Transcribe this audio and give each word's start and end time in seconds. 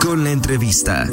con 0.00 0.22
la 0.22 0.30
entrevista. 0.30 1.10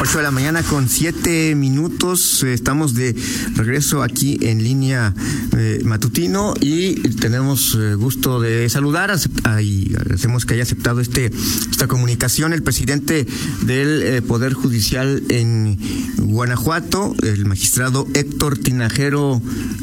8 0.00 0.18
de 0.18 0.22
la 0.24 0.32
mañana 0.32 0.64
con 0.64 0.88
7 0.88 1.54
minutos. 1.54 2.42
Estamos 2.42 2.94
de 2.94 3.14
regreso 3.54 4.02
aquí 4.02 4.38
en 4.42 4.64
línea 4.64 5.14
eh, 5.56 5.82
matutino 5.84 6.54
y 6.60 6.94
tenemos 6.94 7.78
eh, 7.78 7.94
gusto 7.94 8.40
de 8.40 8.68
saludar 8.68 9.16
y 9.62 9.94
agradecemos 9.94 10.46
que 10.46 10.54
haya 10.54 10.64
aceptado 10.64 11.00
este 11.00 11.30
esta 11.70 11.86
comunicación 11.86 12.52
el 12.52 12.64
presidente 12.64 13.24
del 13.62 14.02
eh, 14.02 14.20
Poder 14.20 14.52
Judicial 14.52 15.22
en 15.28 15.78
Guanajuato, 16.18 17.14
el 17.22 17.46
magistrado 17.46 18.08
Héctor 18.14 18.58
Tinajero 18.58 19.40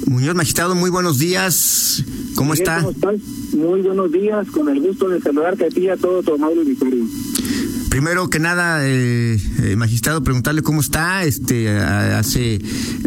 Muñoz. 0.08 0.36
Magistrado, 0.36 0.76
muy 0.76 0.90
buenos 0.90 1.20
días. 1.20 2.04
¿Cómo 2.36 2.54
está? 2.54 2.78
¿Cómo 2.78 2.92
estás? 2.92 3.16
Muy 3.54 3.82
buenos 3.82 4.12
días, 4.12 4.48
con 4.52 4.70
el 4.70 4.80
gusto 4.80 5.10
de 5.10 5.20
saludarte 5.22 5.66
a 5.66 5.70
ti 5.70 5.82
y 5.82 5.90
a 5.90 5.98
todo 5.98 6.24
tu 6.24 6.34
amable 6.34 6.60
auditorio. 6.60 7.06
Primero 7.90 8.30
que 8.30 8.40
nada, 8.40 8.88
eh, 8.88 9.38
eh, 9.64 9.76
magistrado, 9.76 10.24
preguntarle 10.24 10.62
cómo 10.62 10.80
está. 10.80 11.26
Este, 11.26 11.70
hace 11.70 12.60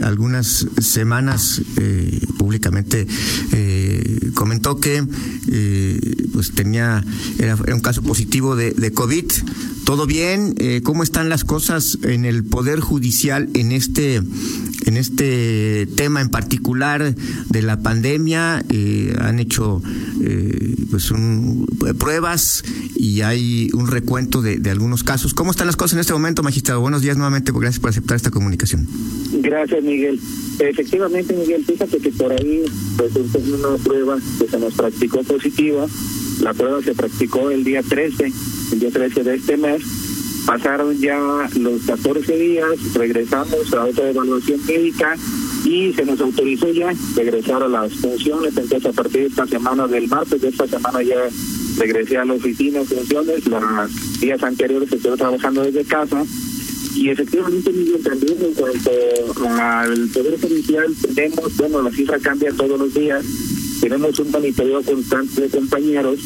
algunas 0.03 0.67
semanas 0.79 1.63
eh, 1.79 2.21
públicamente 2.39 3.07
eh, 3.53 3.84
comentó 4.35 4.77
que 4.79 5.05
eh, 5.51 6.01
pues 6.33 6.53
tenía 6.53 7.05
era, 7.39 7.57
un 7.73 7.81
caso 7.81 8.03
positivo 8.03 8.57
de, 8.57 8.93
COVID. 8.93 9.25
Todo 9.85 10.07
bien. 10.07 10.55
Eh, 10.59 10.81
¿Cómo 10.83 11.03
están 11.03 11.29
las 11.29 11.45
cosas 11.45 11.99
en 12.03 12.25
el 12.25 12.45
poder 12.45 12.81
judicial 12.81 13.49
en 13.55 13.73
este 13.73 14.17
en 14.17 14.97
este 14.97 15.87
tema 15.97 16.21
en 16.21 16.29
particular 16.29 17.15
de 17.15 17.63
la 17.63 17.81
pandemia? 17.81 18.65
han 19.19 19.39
hecho 19.39 19.83
pues 20.91 21.11
un, 21.11 21.67
pruebas 21.99 22.63
y 22.97 23.23
hay 23.23 23.71
un 23.73 23.87
recuento 23.87 24.43
de 24.43 24.71
algunos 24.71 25.05
casos. 25.05 25.35
¿Cómo 25.35 25.51
están 25.51 25.67
las 25.67 25.77
cosas 25.77 25.95
en 25.95 26.01
este 26.01 26.13
momento, 26.13 26.43
magistrado? 26.43 26.81
Buenos 26.81 27.03
días 27.03 27.17
nuevamente, 27.17 27.53
gracias 27.53 27.81
por 27.81 27.91
aceptar 27.91 28.17
esta 28.17 28.31
comunicación. 28.31 28.87
Gracias, 29.43 29.83
Miguel. 29.83 30.21
Efectivamente, 30.59 31.35
Miguel, 31.35 31.65
fíjate 31.65 31.99
que 31.99 32.11
por 32.13 32.33
ahí 32.33 32.65
resultó 32.97 33.39
una 33.39 33.77
prueba 33.83 34.19
que 34.39 34.47
se 34.47 34.59
nos 34.59 34.75
practicó 34.75 35.23
positiva. 35.23 35.87
La 36.41 36.55
prueba 36.55 36.81
se 36.83 36.95
practicó 36.95 37.51
el 37.51 37.65
día 37.65 37.83
13, 37.83 38.33
el 38.73 38.81
día 38.81 38.91
13 38.91 39.25
de 39.25 39.35
este 39.35 39.57
mes. 39.57 39.83
Pasaron 40.47 40.99
ya 41.01 41.19
los 41.59 41.83
14 41.83 42.37
días, 42.37 42.95
regresamos 42.95 43.73
a 43.73 43.85
otra 43.85 44.11
evaluación 44.11 44.61
médica 44.67 45.17
y 45.65 45.93
se 45.95 46.05
nos 46.05 46.21
autorizó 46.21 46.71
ya 46.71 46.93
regresar 47.17 47.63
a 47.63 47.69
las 47.69 47.95
funciones. 47.95 48.57
Entonces, 48.57 48.87
a 48.87 48.93
partir 48.93 49.23
de 49.23 49.27
esta 49.29 49.47
semana, 49.47 49.87
del 49.87 50.07
martes 50.07 50.41
de 50.41 50.49
esta 50.49 50.67
semana, 50.67 51.03
ya 51.03 51.17
regresé 51.79 52.19
a 52.19 52.25
la 52.27 52.35
oficina, 52.35 52.85
funciones. 52.85 53.47
Los 53.47 54.21
días 54.21 54.43
anteriores 54.43 54.93
estuve 54.93 55.17
trabajando 55.17 55.63
desde 55.63 55.85
casa 55.85 56.25
y 56.95 57.11
efectivamente, 57.11 57.73
Miguel, 57.73 58.03
también 58.03 58.37
en 58.41 58.55
cuanto 58.55 58.91
al 59.61 60.09
Poder 60.09 60.41
Judicial, 60.41 60.95
tenemos, 61.15 61.57
bueno, 61.57 61.83
la 61.83 61.91
cifra 61.91 62.19
cambia 62.19 62.53
todos 62.53 62.79
los 62.79 62.95
días, 62.95 63.25
tenemos 63.81 64.19
un 64.19 64.31
monitoreo 64.31 64.83
constante 64.83 65.43
de 65.43 65.49
compañeros 65.49 66.21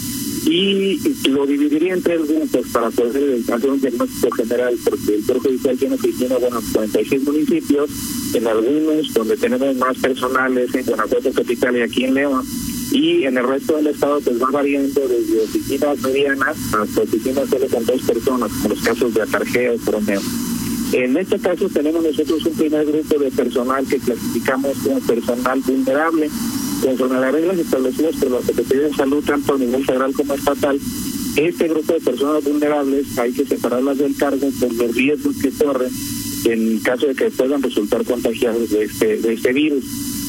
y 0.46 0.98
lo 1.28 1.46
dividiría 1.46 1.94
en 1.94 2.02
tres 2.02 2.26
grupos 2.26 2.66
para 2.72 2.90
poder 2.90 3.40
hacer 3.52 3.70
un 3.70 3.80
diagnóstico 3.80 4.30
general, 4.30 4.74
porque 4.84 5.14
el 5.16 5.22
Poder 5.22 5.42
Judicial 5.42 5.78
tiene 5.78 5.94
oficina, 5.94 6.36
bueno, 6.36 6.60
46 6.72 7.22
municipios, 7.24 7.90
en 8.34 8.46
algunos 8.46 9.12
donde 9.14 9.36
tenemos 9.36 9.76
más 9.76 9.96
personales, 9.98 10.74
en 10.74 10.84
Guanajuato 10.84 11.32
Capital 11.32 11.76
y 11.76 11.80
aquí 11.80 12.04
en 12.04 12.14
León, 12.14 12.44
y 12.92 13.24
en 13.24 13.36
el 13.36 13.46
resto 13.46 13.76
del 13.76 13.88
estado 13.88 14.20
pues 14.20 14.40
va 14.40 14.50
variando 14.50 15.06
desde 15.08 15.42
oficinas 15.42 16.00
medianas 16.00 16.56
hasta 16.72 17.00
oficinas 17.00 17.48
solo 17.48 17.66
con 17.68 17.84
dos 17.84 18.02
personas, 18.02 18.52
como 18.52 18.74
los 18.74 18.82
casos 18.82 19.14
de 19.14 19.22
Atarjea 19.22 19.72
o 19.72 19.78
Promeo. 19.78 20.20
En 20.92 21.16
este 21.18 21.38
caso 21.38 21.68
tenemos 21.68 22.02
nosotros 22.02 22.46
un 22.46 22.54
primer 22.54 22.86
grupo 22.86 23.18
de 23.18 23.30
personal 23.30 23.86
que 23.86 23.98
clasificamos 23.98 24.76
como 24.78 25.00
personal 25.00 25.60
vulnerable, 25.60 26.30
conforme 26.82 27.16
a 27.16 27.20
las 27.20 27.32
reglas 27.32 27.58
establecidas 27.58 28.16
por 28.16 28.30
la 28.30 28.42
Secretaría 28.42 28.84
de 28.84 28.94
Salud, 28.94 29.22
tanto 29.24 29.54
a 29.54 29.58
nivel 29.58 29.84
federal 29.84 30.14
como 30.14 30.34
estatal. 30.34 30.78
Este 31.36 31.68
grupo 31.68 31.92
de 31.92 32.00
personas 32.00 32.42
vulnerables 32.42 33.18
hay 33.18 33.32
que 33.32 33.44
separarlas 33.44 33.98
del 33.98 34.16
cargo 34.16 34.48
por 34.58 34.72
los 34.74 34.94
riesgos 34.94 35.36
que 35.36 35.50
corren 35.50 35.90
en 36.46 36.78
caso 36.80 37.06
de 37.06 37.14
que 37.14 37.30
puedan 37.30 37.62
resultar 37.62 38.04
contagiados 38.04 38.70
de 38.70 38.84
este, 38.84 39.18
de 39.18 39.34
este 39.34 39.52
virus. 39.52 39.84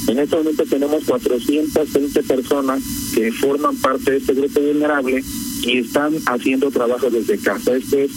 En 0.07 0.19
este 0.19 0.35
momento 0.35 0.65
tenemos 0.65 1.03
420 1.05 2.23
personas 2.23 2.83
que 3.13 3.31
forman 3.31 3.77
parte 3.77 4.11
de 4.11 4.17
este 4.17 4.33
grupo 4.33 4.59
vulnerable 4.59 5.23
y 5.63 5.77
están 5.77 6.15
haciendo 6.25 6.69
trabajo 6.69 7.09
desde 7.09 7.37
casa. 7.37 7.75
Este 7.75 8.05
es 8.05 8.11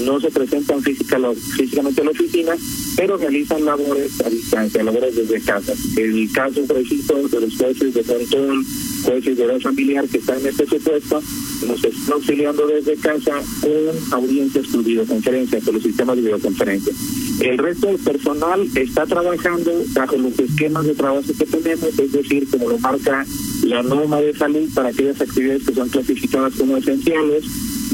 no 0.00 0.20
se 0.20 0.30
presentan 0.30 0.82
física, 0.82 1.18
físicamente 1.56 2.00
a 2.00 2.04
la 2.04 2.10
oficina, 2.10 2.52
pero 2.96 3.16
realizan 3.16 3.64
labores 3.64 4.20
a 4.24 4.28
distancia, 4.28 4.82
labores 4.82 5.16
desde 5.16 5.40
casa. 5.40 5.72
El 5.96 6.30
caso 6.32 6.64
preciso 6.64 7.28
de 7.28 7.40
los 7.40 7.56
jueces 7.56 7.94
de 7.94 8.02
control, 8.02 8.64
jueces 9.04 9.36
de 9.36 9.44
edad 9.44 9.60
familiar 9.60 10.08
que 10.08 10.18
están 10.18 10.40
en 10.40 10.46
este 10.46 10.66
supuesto, 10.66 11.22
nos 11.66 11.84
están 11.84 12.12
auxiliando 12.12 12.66
desde 12.66 12.96
casa 12.96 13.42
con 13.60 14.12
audiencias 14.12 14.66
por 14.68 14.84
videoconferencia, 14.84 15.60
por 15.60 15.74
los 15.74 15.82
sistemas 15.82 16.16
de 16.16 16.22
videoconferencia. 16.22 16.92
El 17.40 17.58
resto 17.58 17.86
del 17.86 17.98
personal 17.98 18.68
está 18.74 19.06
trabajando 19.06 19.72
bajo 19.94 20.16
los 20.16 20.38
esquemas 20.38 20.84
de 20.84 20.94
trabajo 20.94 21.22
que 21.38 21.46
tenemos, 21.46 21.98
es 21.98 22.12
decir, 22.12 22.48
como 22.50 22.68
lo 22.68 22.78
marca 22.78 23.24
la 23.62 23.82
norma 23.82 24.20
de 24.20 24.34
salud 24.34 24.68
para 24.74 24.88
aquellas 24.88 25.20
actividades 25.20 25.64
que 25.64 25.74
son 25.74 25.88
clasificadas 25.88 26.54
como 26.54 26.76
esenciales, 26.76 27.44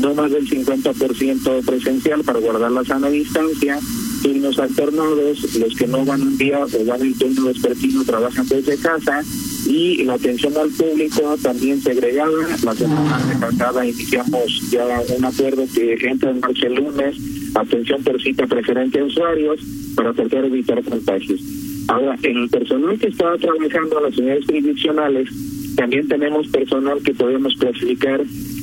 no 0.00 0.14
más 0.14 0.30
del 0.30 0.48
50% 0.48 1.64
presencial 1.64 2.22
para 2.24 2.40
guardar 2.40 2.72
la 2.72 2.84
sana 2.84 3.08
distancia, 3.08 3.78
turnos 4.22 4.58
alternados, 4.58 5.54
los 5.56 5.74
que 5.74 5.86
no 5.86 6.04
van 6.04 6.22
un 6.22 6.38
día 6.38 6.60
o 6.64 6.84
van 6.84 7.02
el 7.02 7.16
turno 7.18 7.44
vespertino 7.44 8.04
trabajan 8.04 8.46
desde 8.48 8.76
casa 8.78 9.22
y 9.66 10.02
la 10.04 10.14
atención 10.14 10.56
al 10.56 10.70
público 10.70 11.36
también 11.42 11.80
segregada. 11.80 12.30
La 12.62 12.74
semana 12.74 13.38
pasada 13.40 13.86
iniciamos 13.86 14.70
ya 14.70 14.84
un 15.16 15.24
acuerdo 15.24 15.64
que 15.74 15.94
entra 16.02 16.30
en 16.30 16.40
marcha 16.40 16.66
el 16.66 16.74
lunes, 16.74 17.16
atención 17.54 18.02
por 18.02 18.20
cita 18.20 18.46
preferente 18.46 19.00
a 19.00 19.04
usuarios 19.04 19.60
para 19.94 20.12
tratar 20.12 20.42
de 20.42 20.48
evitar 20.48 20.82
contagios. 20.82 21.40
Ahora, 21.88 22.16
el 22.22 22.48
personal 22.48 22.98
que 22.98 23.08
estaba 23.08 23.36
trabajando 23.36 23.98
en 23.98 24.04
las 24.04 24.18
unidades 24.18 24.44
jurisdiccionales, 24.46 25.28
también 25.76 26.08
tenemos 26.08 26.48
personal 26.48 27.02
que 27.02 27.14
podemos 27.14 27.54
clasificar 27.56 28.22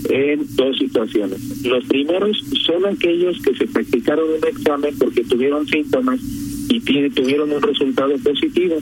en 0.09 0.45
dos 0.55 0.77
situaciones. 0.77 1.65
Los 1.65 1.83
primeros 1.85 2.43
son 2.65 2.85
aquellos 2.85 3.41
que 3.41 3.55
se 3.55 3.67
practicaron 3.67 4.29
un 4.29 4.47
examen 4.47 4.95
porque 4.97 5.23
tuvieron 5.23 5.67
síntomas 5.67 6.19
y 6.69 6.79
tuvieron 7.09 7.51
un 7.51 7.61
resultado 7.61 8.17
positivo. 8.17 8.77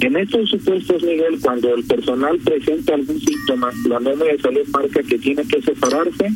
En 0.00 0.16
estos 0.16 0.48
supuestos, 0.48 1.02
Miguel, 1.02 1.38
cuando 1.42 1.74
el 1.74 1.84
personal 1.84 2.38
presenta 2.38 2.94
algún 2.94 3.20
síntoma, 3.20 3.70
la 3.86 4.00
norma 4.00 4.24
de 4.24 4.38
salud 4.38 4.66
marca 4.72 5.02
que 5.02 5.18
tiene 5.18 5.42
que 5.44 5.60
separarse, 5.60 6.30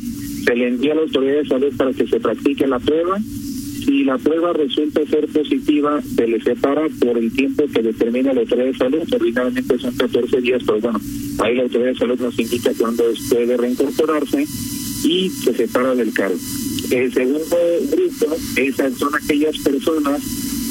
se 0.45 0.55
le 0.55 0.67
envía 0.67 0.93
a 0.93 0.95
la 0.95 1.01
autoridad 1.01 1.37
de 1.37 1.47
salud 1.47 1.73
para 1.75 1.91
que 1.91 2.05
se 2.05 2.19
practique 2.19 2.67
la 2.67 2.79
prueba. 2.79 3.19
Si 3.19 4.03
la 4.03 4.17
prueba 4.19 4.53
resulta 4.53 5.05
ser 5.07 5.27
positiva, 5.27 5.99
se 6.01 6.27
le 6.27 6.39
separa 6.41 6.87
por 6.99 7.17
el 7.17 7.31
tiempo 7.33 7.63
que 7.73 7.81
determina 7.81 8.33
la 8.33 8.41
autoridad 8.41 8.67
de 8.67 8.77
salud. 8.77 8.99
Ordinariamente 9.11 9.77
son 9.79 9.95
14 9.95 10.41
días, 10.41 10.61
pero 10.65 10.79
bueno, 10.81 10.99
ahí 11.39 11.55
la 11.55 11.63
autoridad 11.63 11.91
de 11.91 11.97
salud 11.97 12.19
nos 12.19 12.39
indica 12.39 12.71
cuándo 12.77 13.03
puede 13.29 13.57
reincorporarse 13.57 14.45
y 15.03 15.29
se 15.29 15.53
separa 15.53 15.95
del 15.95 16.13
cargo. 16.13 16.37
El 16.91 17.13
segundo 17.13 17.57
grupo 17.91 18.35
esas 18.55 18.93
son 18.97 19.15
aquellas 19.15 19.57
personas 19.59 20.21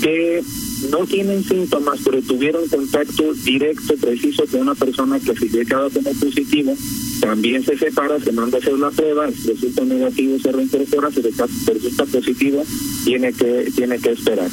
que 0.03 0.43
no 0.91 1.07
tienen 1.07 1.43
síntomas, 1.45 2.01
pero 2.05 2.21
tuvieron 2.23 2.69
contacto 2.69 3.33
directo, 3.45 3.95
preciso 3.97 4.45
con 4.51 4.61
una 4.61 4.75
persona 4.75 5.19
clasificada 5.19 5.89
como 5.91 6.13
positivo, 6.13 6.77
también 7.21 7.65
se 7.65 7.77
separa, 7.79 8.21
se 8.21 8.33
manda 8.33 8.59
a 8.59 8.61
hacer 8.61 8.75
la 8.75 8.91
prueba, 8.91 9.27
resulta 9.27 9.85
negativo 9.85 10.39
se 10.39 10.53
reincorpora, 10.53 11.11
si 11.11 11.23
resulta 11.23 12.07
positivo, 12.07 12.65
tiene 13.05 13.33
que, 13.33 13.73
tiene 13.75 13.99
que 13.99 14.11
esperar. 14.11 14.51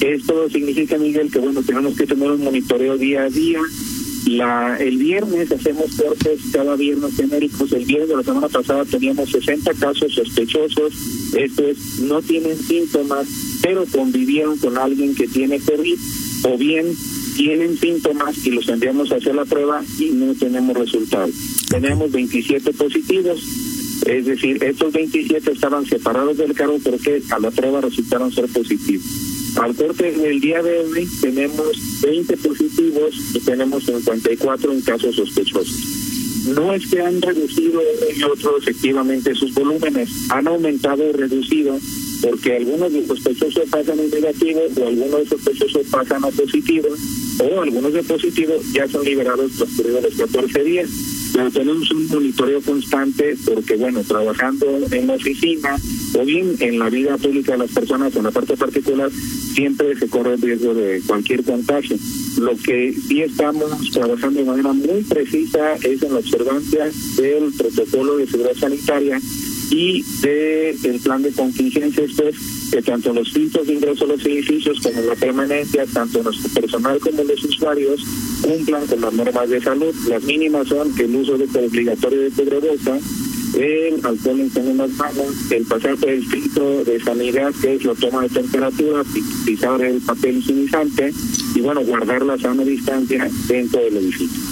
Esto 0.00 0.48
significa, 0.48 0.96
Miguel, 0.96 1.30
que 1.30 1.38
bueno, 1.40 1.62
tenemos 1.62 1.96
que 1.96 2.06
tener 2.06 2.30
un 2.30 2.44
monitoreo 2.44 2.96
día 2.96 3.24
a 3.24 3.30
día. 3.30 3.60
La, 4.26 4.76
el 4.78 4.98
viernes 4.98 5.50
hacemos 5.50 5.94
cortes 5.96 6.40
cada 6.52 6.76
viernes 6.76 7.16
genéricos. 7.16 7.72
El 7.72 7.84
viernes 7.84 8.08
de 8.08 8.16
la 8.16 8.22
semana 8.22 8.48
pasada 8.48 8.84
teníamos 8.84 9.30
60 9.30 9.72
casos 9.74 10.12
sospechosos. 10.12 10.92
Esto 11.34 11.66
es, 11.66 12.00
no 12.00 12.20
tienen 12.22 12.56
síntomas, 12.56 13.26
pero 13.62 13.84
convivieron 13.86 14.58
con 14.58 14.76
alguien 14.76 15.14
que 15.14 15.26
tiene 15.28 15.60
COVID 15.60 15.98
o 16.44 16.58
bien 16.58 16.86
tienen 17.36 17.78
síntomas 17.78 18.44
y 18.44 18.50
los 18.50 18.68
enviamos 18.68 19.12
a 19.12 19.16
hacer 19.16 19.34
la 19.34 19.44
prueba 19.44 19.82
y 19.98 20.10
no 20.10 20.34
tenemos 20.34 20.76
resultados. 20.76 21.30
Tenemos 21.68 22.10
27 22.10 22.72
positivos, 22.72 23.40
es 24.06 24.26
decir, 24.26 24.62
estos 24.64 24.92
27 24.92 25.52
estaban 25.52 25.86
separados 25.86 26.36
del 26.36 26.54
cargo 26.54 26.78
porque 26.82 27.22
a 27.30 27.38
la 27.38 27.50
prueba 27.50 27.80
resultaron 27.80 28.32
ser 28.32 28.48
positivos. 28.48 29.27
Al 29.60 29.74
corte 29.74 30.12
del 30.12 30.40
día 30.40 30.62
de 30.62 30.78
hoy 30.78 31.08
tenemos 31.20 32.00
20 32.00 32.36
positivos 32.36 33.14
y 33.34 33.40
tenemos 33.40 33.84
54 33.84 34.72
en 34.72 34.80
casos 34.82 35.16
sospechosos. 35.16 36.54
no 36.54 36.72
es 36.72 36.86
que 36.86 37.00
han 37.00 37.20
reducido 37.20 37.82
y 38.16 38.22
otros 38.22 38.62
efectivamente 38.62 39.34
sus 39.34 39.52
volúmenes, 39.54 40.10
han 40.30 40.46
aumentado 40.46 41.08
y 41.08 41.12
reducido 41.12 41.78
porque 42.22 42.56
algunos 42.56 42.92
de 42.92 43.06
sospechosos 43.06 43.68
pasan 43.68 43.98
en 43.98 44.10
negativo 44.10 44.60
o 44.80 44.88
algunos 44.88 45.20
de 45.20 45.26
sospechosos 45.26 45.86
pasan 45.88 46.24
a 46.24 46.28
positivo 46.28 46.88
o 47.40 47.60
algunos 47.60 47.92
de 47.92 48.02
positivo 48.02 48.54
ya 48.72 48.88
son 48.88 49.04
liberados 49.04 49.52
transcurridos 49.56 50.02
los 50.04 50.14
14 50.14 50.64
días. 50.64 50.90
Pero 51.32 51.50
tenemos 51.50 51.90
un 51.90 52.06
monitoreo 52.08 52.60
constante 52.62 53.36
porque, 53.44 53.76
bueno, 53.76 54.02
trabajando 54.02 54.66
en 54.90 55.06
la 55.06 55.14
oficina 55.14 55.76
o 56.14 56.24
bien 56.24 56.54
en 56.60 56.78
la 56.78 56.88
vida 56.88 57.16
pública 57.16 57.52
de 57.52 57.58
las 57.58 57.72
personas, 57.72 58.14
en 58.16 58.24
la 58.24 58.30
parte 58.30 58.56
particular, 58.56 59.10
siempre 59.54 59.96
se 59.96 60.08
corre 60.08 60.34
el 60.34 60.42
riesgo 60.42 60.74
de 60.74 61.02
cualquier 61.06 61.42
contagio. 61.44 61.96
Lo 62.38 62.56
que 62.56 62.94
sí 63.08 63.22
estamos 63.22 63.90
trabajando 63.92 64.40
de 64.40 64.46
manera 64.46 64.72
muy 64.72 65.02
precisa 65.02 65.74
es 65.74 66.02
en 66.02 66.12
la 66.12 66.18
observancia 66.18 66.90
del 67.16 67.52
protocolo 67.56 68.16
de 68.16 68.26
seguridad 68.26 68.54
sanitaria 68.54 69.20
y 69.70 70.02
de 70.22 70.70
el 70.70 71.00
plan 71.00 71.22
de 71.22 71.32
contingencia 71.32 72.04
es 72.04 72.16
que 72.70 72.82
tanto 72.82 73.12
los 73.12 73.32
filtros 73.32 73.66
de 73.66 73.74
ingreso 73.74 74.04
a 74.04 74.08
los 74.08 74.24
edificios 74.24 74.78
como 74.80 75.02
la 75.02 75.14
permanencia, 75.14 75.84
tanto 75.86 76.22
nuestro 76.22 76.48
personal 76.60 76.98
como 77.00 77.24
los 77.24 77.44
usuarios, 77.44 78.02
cumplan 78.42 78.86
con 78.86 79.00
las 79.00 79.12
normas 79.12 79.48
de 79.48 79.60
salud. 79.60 79.94
Las 80.08 80.22
mínimas 80.24 80.68
son 80.68 80.92
el 80.98 81.14
uso 81.14 81.36
de 81.36 81.44
obligatorio 81.44 82.20
de 82.22 82.30
cubreboca, 82.30 82.98
el 83.54 84.04
alcohol 84.04 84.50
en 84.54 84.76
las 84.76 84.90
manos, 84.90 85.50
el 85.50 85.64
pasar 85.66 85.96
por 85.96 86.10
el 86.10 86.24
filtro 86.24 86.84
de 86.84 87.00
sanidad, 87.00 87.52
que 87.60 87.74
es 87.74 87.84
la 87.84 87.94
toma 87.94 88.22
de 88.22 88.28
temperatura, 88.28 89.02
pisar 89.44 89.80
el 89.82 90.00
papel 90.00 90.38
higienizante 90.38 91.12
y, 91.54 91.60
bueno, 91.60 91.82
guardar 91.82 92.22
la 92.24 92.38
sana 92.38 92.64
distancia 92.64 93.28
dentro 93.48 93.80
del 93.80 93.96
edificio. 93.96 94.47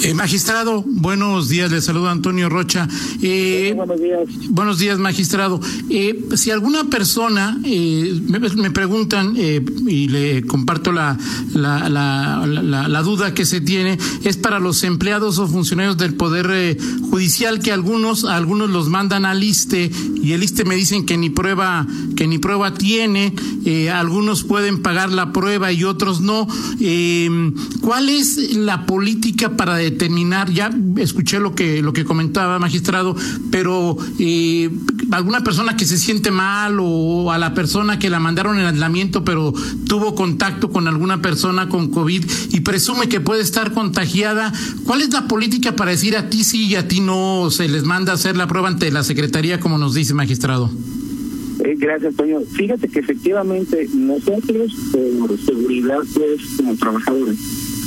Eh, 0.00 0.14
magistrado, 0.14 0.84
buenos 0.86 1.48
días, 1.48 1.72
le 1.72 1.80
saludo 1.80 2.08
Antonio 2.08 2.48
Rocha. 2.48 2.88
Eh, 3.20 3.72
buenos 3.74 4.00
días. 4.00 4.28
Buenos 4.48 4.78
días, 4.78 4.98
magistrado. 4.98 5.60
Eh, 5.90 6.24
si 6.36 6.52
alguna 6.52 6.84
persona, 6.84 7.58
eh, 7.64 8.20
me, 8.28 8.70
preguntan 8.70 9.34
y 9.36 10.08
le 10.08 10.46
comparto 10.46 10.92
la 10.92 11.18
la, 11.52 11.88
la, 11.88 12.88
la, 12.88 13.02
duda 13.02 13.34
que 13.34 13.44
se 13.44 13.60
tiene, 13.60 13.98
es 14.22 14.36
para 14.36 14.60
los 14.60 14.84
empleados 14.84 15.38
o 15.38 15.48
funcionarios 15.48 15.96
del 15.96 16.14
Poder 16.14 16.78
Judicial 17.10 17.58
que 17.58 17.72
algunos 17.72 18.24
algunos 18.24 18.70
los 18.70 18.88
mandan 18.88 19.24
al 19.24 19.42
ISTE 19.42 19.90
y 20.22 20.32
el 20.32 20.44
ISTE 20.44 20.64
me 20.64 20.76
dicen 20.76 21.06
que 21.06 21.16
ni 21.16 21.30
prueba 21.30 21.86
que 22.14 22.28
ni 22.28 22.38
prueba 22.38 22.74
tiene, 22.74 23.34
algunos 23.92 24.44
pueden 24.44 24.80
pagar 24.80 25.10
la 25.10 25.32
prueba 25.32 25.72
y 25.72 25.82
otros 25.82 26.20
no. 26.20 26.46
¿Cuál 27.80 28.08
es 28.08 28.54
la 28.54 28.86
política 28.86 29.56
para 29.56 29.87
determinar, 29.90 30.50
ya 30.50 30.70
escuché 30.96 31.40
lo 31.40 31.54
que, 31.54 31.82
lo 31.82 31.92
que 31.92 32.04
comentaba, 32.04 32.58
magistrado, 32.58 33.16
pero 33.50 33.96
eh, 34.18 34.70
alguna 35.10 35.42
persona 35.42 35.76
que 35.76 35.84
se 35.84 35.98
siente 35.98 36.30
mal 36.30 36.78
o 36.80 37.32
a 37.32 37.38
la 37.38 37.54
persona 37.54 37.98
que 37.98 38.10
la 38.10 38.20
mandaron 38.20 38.58
en 38.58 38.66
aislamiento, 38.66 39.24
pero 39.24 39.52
tuvo 39.86 40.14
contacto 40.14 40.70
con 40.70 40.88
alguna 40.88 41.22
persona 41.22 41.68
con 41.68 41.88
COVID 41.88 42.24
y 42.50 42.60
presume 42.60 43.08
que 43.08 43.20
puede 43.20 43.42
estar 43.42 43.72
contagiada, 43.72 44.52
¿cuál 44.84 45.02
es 45.02 45.12
la 45.12 45.28
política 45.28 45.76
para 45.76 45.90
decir 45.90 46.16
a 46.16 46.28
ti 46.30 46.44
sí 46.44 46.66
y 46.66 46.74
a 46.74 46.88
ti 46.88 47.00
no 47.00 47.50
se 47.50 47.68
les 47.68 47.84
manda 47.84 48.12
a 48.12 48.14
hacer 48.16 48.36
la 48.36 48.46
prueba 48.46 48.68
ante 48.68 48.90
la 48.90 49.02
Secretaría, 49.02 49.60
como 49.60 49.78
nos 49.78 49.94
dice, 49.94 50.14
magistrado? 50.14 50.70
Eh, 51.64 51.74
gracias, 51.76 52.14
Toño. 52.14 52.40
Fíjate 52.52 52.88
que 52.88 53.00
efectivamente 53.00 53.88
nosotros, 53.92 54.72
por 54.92 55.38
seguridad, 55.38 55.98
pues, 56.14 56.40
como 56.56 56.76
trabajadores, 56.76 57.36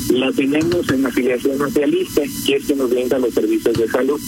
la 0.10 0.32
tenemos 0.32 0.90
en 0.90 1.06
afiliación 1.06 1.58
ISTE, 1.94 2.30
que 2.46 2.56
es 2.56 2.66
que 2.66 2.76
nos 2.76 2.90
brinda 2.90 3.20
los 3.20 3.34
servicios 3.34 3.78
de 3.78 3.88
salud. 3.88 4.20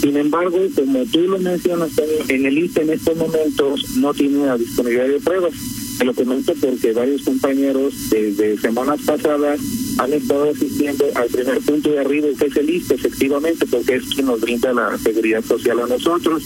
Sin 0.00 0.16
embargo, 0.16 0.58
como 0.74 1.04
tú 1.06 1.20
lo 1.20 1.38
mencionas, 1.38 1.90
en 2.28 2.46
el 2.46 2.58
ISTE 2.58 2.82
en 2.82 2.90
estos 2.90 3.16
momentos 3.16 3.96
no 3.96 4.14
tiene 4.14 4.46
la 4.46 4.56
disponibilidad 4.56 5.08
de 5.08 5.20
pruebas. 5.20 5.52
Te 5.98 6.04
lo 6.04 6.14
comento 6.14 6.54
porque 6.60 6.92
varios 6.92 7.22
compañeros 7.22 7.92
desde 8.10 8.56
semanas 8.58 9.00
pasadas 9.04 9.60
han 9.98 10.12
estado 10.12 10.50
asistiendo 10.50 11.04
al 11.16 11.28
primer 11.28 11.58
punto 11.58 11.90
de 11.90 11.98
arriba, 11.98 12.28
que 12.38 12.46
es 12.46 12.56
el 12.56 12.70
ISTE, 12.70 12.94
efectivamente, 12.94 13.66
porque 13.66 13.96
es 13.96 14.04
quien 14.04 14.26
nos 14.26 14.40
brinda 14.40 14.72
la 14.72 14.96
seguridad 14.98 15.44
social 15.44 15.80
a 15.80 15.86
nosotros. 15.86 16.44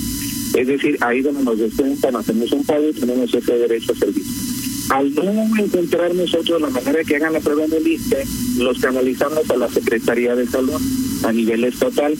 Es 0.54 0.66
decir, 0.66 0.96
ahí 1.00 1.20
donde 1.20 1.42
nos 1.42 1.58
descuentan, 1.58 2.16
hacemos 2.16 2.50
un 2.52 2.64
pago 2.64 2.88
y 2.88 2.92
tenemos 2.92 3.34
ese 3.34 3.52
derecho 3.52 3.92
a 3.92 3.96
servicio. 3.96 4.32
Al 4.90 5.14
no 5.14 5.22
encontrar 5.58 6.14
nosotros 6.14 6.60
la 6.60 6.70
manera 6.70 7.04
que 7.04 7.16
hagan 7.16 7.32
la 7.34 7.40
prueba 7.40 7.64
en 7.64 7.72
el 7.72 7.86
ISTE, 7.86 8.24
los 8.58 8.78
canalizamos 8.78 9.48
a 9.50 9.56
la 9.56 9.68
Secretaría 9.68 10.34
de 10.34 10.46
Salud 10.46 10.80
a 11.24 11.32
nivel 11.32 11.64
estatal. 11.64 12.16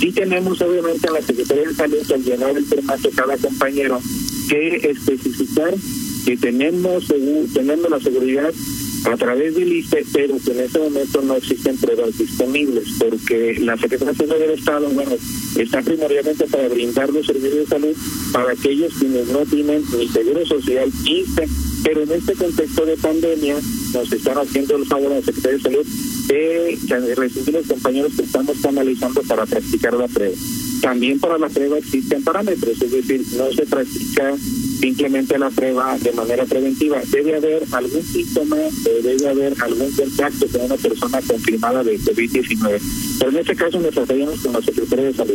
Sí 0.00 0.10
tenemos 0.12 0.60
obviamente 0.60 1.08
a 1.08 1.12
la 1.12 1.22
Secretaría 1.22 1.68
de 1.68 1.74
Salud 1.74 2.12
al 2.12 2.24
llenar 2.24 2.56
el 2.56 2.64
formato 2.64 3.10
cada 3.14 3.36
compañero 3.36 4.00
que 4.48 4.90
especificar 4.90 5.74
que 6.24 6.36
tenemos, 6.36 7.06
tenemos 7.52 7.90
la 7.90 8.00
seguridad 8.00 8.52
a 9.04 9.16
través 9.16 9.54
del 9.56 9.72
ISTE, 9.72 10.04
pero 10.12 10.36
que 10.38 10.52
en 10.52 10.60
este 10.60 10.78
momento 10.78 11.22
no 11.22 11.34
existen 11.34 11.76
pruebas 11.76 12.16
disponibles, 12.16 12.84
porque 12.98 13.58
la 13.60 13.76
Secretaría 13.76 14.34
del 14.38 14.50
Estado, 14.50 14.88
bueno, 14.90 15.12
está 15.58 15.82
primordialmente 15.82 16.46
para 16.46 16.68
brindar 16.68 17.10
los 17.10 17.26
servicios 17.26 17.56
de 17.56 17.66
salud 17.66 17.96
para 18.32 18.52
aquellos 18.52 18.94
quienes 18.94 19.26
no 19.28 19.40
tienen 19.40 19.82
ni 19.98 20.08
seguro 20.08 20.46
social, 20.46 20.88
ISTE, 21.04 21.48
pero 21.82 22.02
en 22.02 22.12
este 22.12 22.34
contexto 22.34 22.86
de 22.86 22.96
pandemia 22.96 23.56
nos 23.92 24.12
están 24.12 24.38
haciendo 24.38 24.76
el 24.76 24.86
favor 24.86 25.12
a 25.12 25.16
la 25.16 25.22
Secretaría 25.22 25.58
de 25.58 25.62
Salud 25.62 25.86
de 26.28 27.14
recibir 27.14 27.54
los 27.54 27.66
compañeros 27.66 28.12
que 28.16 28.22
estamos 28.22 28.56
canalizando 28.62 29.22
para 29.22 29.44
practicar 29.44 29.94
la 29.94 30.08
prueba. 30.08 30.34
También 30.80 31.20
para 31.20 31.38
la 31.38 31.48
prueba 31.48 31.78
existen 31.78 32.24
parámetros, 32.24 32.80
es 32.80 32.90
decir, 32.90 33.22
no 33.36 33.52
se 33.52 33.66
practica 33.66 34.34
simplemente 34.80 35.38
la 35.38 35.50
prueba 35.50 35.96
de 35.98 36.12
manera 36.12 36.44
preventiva. 36.44 37.00
Debe 37.10 37.36
haber 37.36 37.62
algún 37.70 38.02
síntoma, 38.02 38.56
debe 38.84 39.28
haber 39.28 39.54
algún 39.60 39.92
contacto 39.92 40.46
con 40.48 40.62
una 40.62 40.76
persona 40.76 41.20
confirmada 41.22 41.84
de 41.84 42.00
COVID-19. 42.00 42.80
Pero 43.22 43.34
en 43.34 43.38
este 43.38 43.54
caso 43.54 43.78
nos 43.78 43.94
trataríamos 43.94 44.40
con 44.40 44.52
la 44.52 44.60
Secretaría 44.60 45.04
de 45.04 45.14
Salud. 45.14 45.34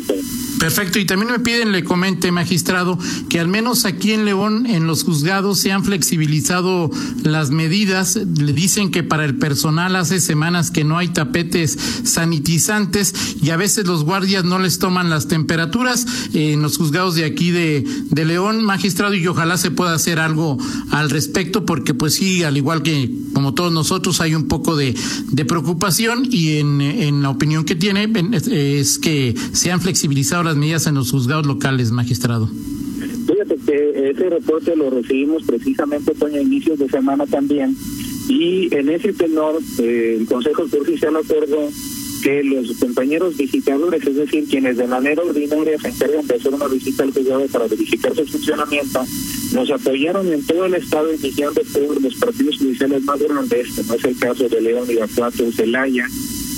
Perfecto. 0.59 0.99
Y 0.99 1.05
también 1.05 1.31
me 1.31 1.39
piden, 1.39 1.71
le 1.71 1.85
comente, 1.85 2.33
magistrado, 2.33 2.99
que 3.29 3.39
al 3.39 3.47
menos 3.47 3.85
aquí 3.85 4.11
en 4.11 4.25
León, 4.25 4.65
en 4.65 4.87
los 4.87 5.05
juzgados, 5.05 5.59
se 5.59 5.71
han 5.71 5.85
flexibilizado 5.85 6.91
las 7.23 7.49
medidas. 7.49 8.17
Le 8.17 8.51
dicen 8.51 8.91
que 8.91 9.03
para 9.03 9.23
el 9.23 9.37
personal 9.37 9.95
hace 9.95 10.19
semanas 10.19 10.69
que 10.69 10.83
no 10.83 10.97
hay 10.97 11.07
tapetes 11.07 11.77
sanitizantes 12.03 13.37
y 13.41 13.51
a 13.51 13.57
veces 13.57 13.87
los 13.87 14.03
guardias 14.03 14.43
no 14.43 14.59
les 14.59 14.79
toman 14.79 15.09
las 15.09 15.29
temperaturas. 15.29 16.05
en 16.33 16.61
los 16.61 16.75
juzgados 16.75 17.15
de 17.15 17.23
aquí 17.23 17.51
de, 17.51 17.85
de 18.09 18.25
León, 18.25 18.65
magistrado, 18.65 19.13
y 19.13 19.25
ojalá 19.27 19.55
se 19.57 19.71
pueda 19.71 19.93
hacer 19.93 20.19
algo 20.19 20.57
al 20.91 21.09
respecto, 21.09 21.65
porque 21.65 21.93
pues 21.93 22.15
sí, 22.15 22.43
al 22.43 22.57
igual 22.57 22.83
que 22.83 23.15
como 23.37 23.53
todos 23.53 23.71
nosotros, 23.71 24.19
hay 24.19 24.33
un 24.33 24.47
poco 24.47 24.75
de, 24.75 24.95
de 25.29 25.45
preocupación 25.45 26.27
y 26.27 26.57
en, 26.57 26.81
en, 26.81 27.21
la 27.21 27.29
opinión 27.29 27.65
que 27.65 27.75
tiene 27.77 28.09
es 28.51 28.99
que 28.99 29.35
se 29.53 29.71
han 29.71 29.81
flexibilizado 29.81 30.43
las 30.43 30.55
medidas 30.55 30.87
en 30.87 30.95
los 30.95 31.11
juzgados 31.11 31.45
locales, 31.45 31.91
magistrado. 31.91 32.49
Fíjate 33.27 33.57
que 33.65 34.09
ese 34.11 34.29
reporte 34.29 34.75
lo 34.75 34.89
recibimos 34.89 35.43
precisamente 35.43 36.13
con 36.13 36.33
inicios 36.35 36.79
de 36.79 36.89
semana 36.89 37.25
también 37.25 37.75
y 38.29 38.73
en 38.75 38.89
ese 38.89 39.13
tenor 39.13 39.59
eh, 39.79 40.17
el 40.19 40.25
Consejo 40.25 40.67
Judicial 40.67 41.15
acordó 41.15 41.69
que 42.21 42.43
los 42.43 42.75
compañeros 42.77 43.37
visitadores, 43.37 44.05
es 44.05 44.15
decir, 44.15 44.45
quienes 44.49 44.77
de 44.77 44.87
manera 44.87 45.21
ordinaria 45.21 45.79
se 45.79 45.89
encargan 45.89 46.25
de 46.25 46.35
hacer 46.35 46.53
una 46.53 46.67
visita 46.67 47.03
al 47.03 47.13
juzgado 47.13 47.45
para 47.47 47.67
verificar 47.67 48.15
su 48.15 48.25
funcionamiento, 48.25 49.05
nos 49.53 49.69
apoyaron 49.69 50.31
en 50.33 50.45
todo 50.45 50.65
el 50.65 50.73
estado, 50.73 51.13
iniciando 51.13 51.61
por 51.73 52.01
los 52.01 52.15
partidos 52.15 52.57
judiciales 52.57 53.03
más 53.03 53.19
grandes, 53.19 53.67
como 53.75 53.93
es 53.93 54.03
el 54.03 54.17
caso 54.17 54.49
de 54.49 54.61
León, 54.61 54.89
Irapuato, 54.89 55.51
Celaya, 55.51 56.07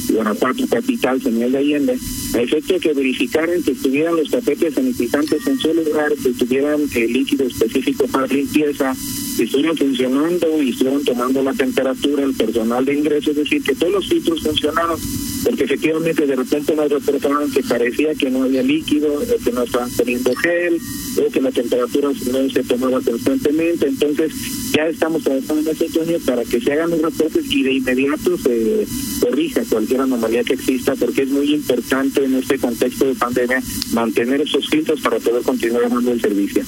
Guanajuato 0.10 0.68
Capital, 0.68 1.22
Señal 1.22 1.52
de 1.52 1.58
Allende, 1.58 1.98
a 2.34 2.42
efecto 2.42 2.74
de 2.74 2.80
que 2.80 2.94
verificaran 2.94 3.64
que 3.64 3.76
tuvieran 3.76 4.16
los 4.16 4.30
tapetes 4.30 4.74
sanitizantes 4.74 5.46
en 5.48 5.60
su 5.60 5.74
lugar, 5.74 6.14
que 6.16 6.30
tuvieran 6.32 6.82
el 6.94 7.14
líquido 7.14 7.46
específico 7.46 8.06
para 8.08 8.28
limpieza, 8.28 8.96
que 9.38 9.44
estuvieran 9.44 9.78
funcionando 9.78 10.62
y 10.62 10.70
estuvieran 10.70 11.04
tomando 11.04 11.44
la 11.44 11.54
temperatura, 11.54 12.24
el 12.24 12.34
personal 12.34 12.86
de 12.86 12.94
ingreso, 12.94 13.32
es 13.32 13.38
decir, 13.38 13.64
que 13.64 13.76
todos 13.76 13.94
los 13.94 14.10
filtros 14.10 14.42
funcionaron, 14.42 15.00
porque 15.44 15.64
efectivamente 15.64 16.26
de 16.26 16.36
repente 16.36 16.76
nos 16.76 16.90
reportaban 16.90 17.52
que 17.52 17.64
parecía 17.64 18.14
que 18.16 18.30
no 18.30 18.44
había 18.44 18.64
líquido, 18.64 19.22
que 19.44 19.52
no 19.52 19.64
estaban 19.64 19.90
teniendo 19.92 20.34
gel, 20.36 20.80
o 21.18 21.32
que 21.32 21.42
la 21.42 21.52
temperatura 21.52 22.10
no 22.10 22.50
se 22.50 22.64
tomaba 22.64 23.02
constantemente, 23.02 23.88
entonces 23.88 24.32
ya 24.74 24.88
estamos 24.88 25.24
trabajando 25.24 25.70
en 25.70 25.76
ese 25.76 25.90
sueño 25.90 26.18
para 26.26 26.44
que 26.44 26.60
se 26.60 26.72
hagan 26.72 26.92
los 26.92 27.02
reportes 27.02 27.46
y 27.52 27.64
de 27.64 27.74
inmediato 27.74 28.38
se 28.38 28.86
corrija 29.20 29.62
cualquier 29.70 30.02
anomalía 30.02 30.44
que 30.44 30.54
exista, 30.54 30.96
porque 30.96 31.24
es 31.24 31.30
muy 31.30 31.54
importante 31.54 32.24
en 32.24 32.36
este 32.36 32.58
contexto 32.58 33.06
de 33.06 33.16
pandemia 33.16 33.62
mantener 33.94 34.42
esos 34.42 34.68
filtros 34.70 35.02
para 35.02 35.20
poder 35.20 35.44
continuar 35.44 35.90
dando 35.90 36.12
el 36.12 36.22
servicio. 36.22 36.64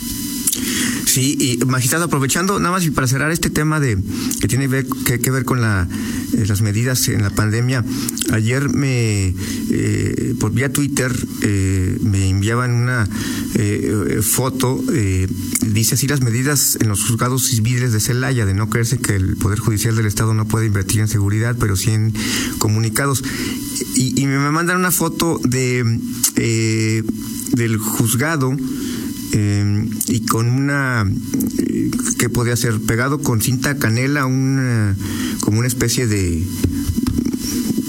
Sí, 1.12 1.36
y 1.38 1.66
magistrado, 1.66 2.06
aprovechando 2.06 2.58
nada 2.58 2.72
más 2.72 2.86
y 2.86 2.90
para 2.90 3.06
cerrar 3.06 3.32
este 3.32 3.50
tema 3.50 3.82
de 3.82 3.98
que 4.40 4.48
tiene 4.48 4.70
que, 5.06 5.20
que 5.20 5.30
ver 5.30 5.44
con 5.44 5.60
la, 5.60 5.86
eh, 6.38 6.46
las 6.48 6.62
medidas 6.62 7.06
en 7.10 7.22
la 7.22 7.30
pandemia, 7.30 7.84
ayer 8.32 8.70
me 8.70 9.36
eh, 9.72 10.36
por 10.40 10.54
vía 10.54 10.72
Twitter 10.72 11.14
eh, 11.42 11.98
me 12.02 12.30
enviaban 12.30 12.72
una 12.72 13.10
foto, 14.22 14.82
dice 15.74 15.96
así 15.96 16.08
las 16.08 16.22
medidas 16.22 16.78
en 16.80 16.88
los 16.88 17.04
juzgados 17.04 17.46
civiles 17.48 17.92
de 17.92 18.00
Celaya, 18.00 18.46
de 18.46 18.54
no 18.54 18.70
creerse 18.70 18.98
que 18.98 19.18
el 19.18 19.36
Poder 19.36 19.60
Judicial 19.60 19.98
del 19.98 20.06
Estado 20.06 20.34
no 20.34 20.48
puede 20.48 20.68
invertir 20.68 21.02
en 21.02 21.10
seguridad, 21.10 21.58
pero 21.60 21.76
sí 21.76 21.92
en 21.92 22.14
comunicados. 22.58 23.22
Y, 23.96 24.20
y 24.20 24.28
me 24.28 24.40
mandan 24.52 24.78
una 24.78 24.92
foto 24.92 25.42
de 25.44 26.00
del 27.54 27.78
juzgado 27.78 28.56
eh, 29.34 29.90
y 30.08 30.26
con 30.26 30.48
una 30.48 31.10
eh, 31.58 31.92
que 32.18 32.30
podía 32.30 32.56
ser 32.56 32.80
pegado 32.82 33.22
con 33.22 33.42
cinta 33.42 33.78
canela 33.78 34.26
una 34.26 34.96
como 35.42 35.60
una 35.60 35.68
especie 35.68 36.08
de 36.08 36.44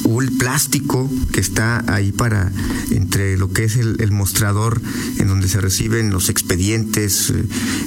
un 0.04 0.38
plástico 0.38 1.10
que 1.32 1.40
está 1.40 1.84
ahí 1.92 2.12
para 2.12 2.52
entre 2.90 3.38
lo 3.38 3.50
que 3.52 3.64
es 3.64 3.76
el, 3.76 4.12
mostrador 4.12 4.80
en 5.18 5.28
donde 5.28 5.48
se 5.48 5.60
reciben 5.60 6.10
los 6.10 6.28
expedientes 6.28 7.30
eh, 7.30 7.44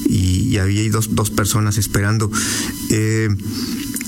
y, 0.10 0.58
había 0.58 0.90
dos, 0.90 1.14
dos 1.14 1.30
personas 1.30 1.78
esperando. 1.78 2.32
Eh, 2.90 3.30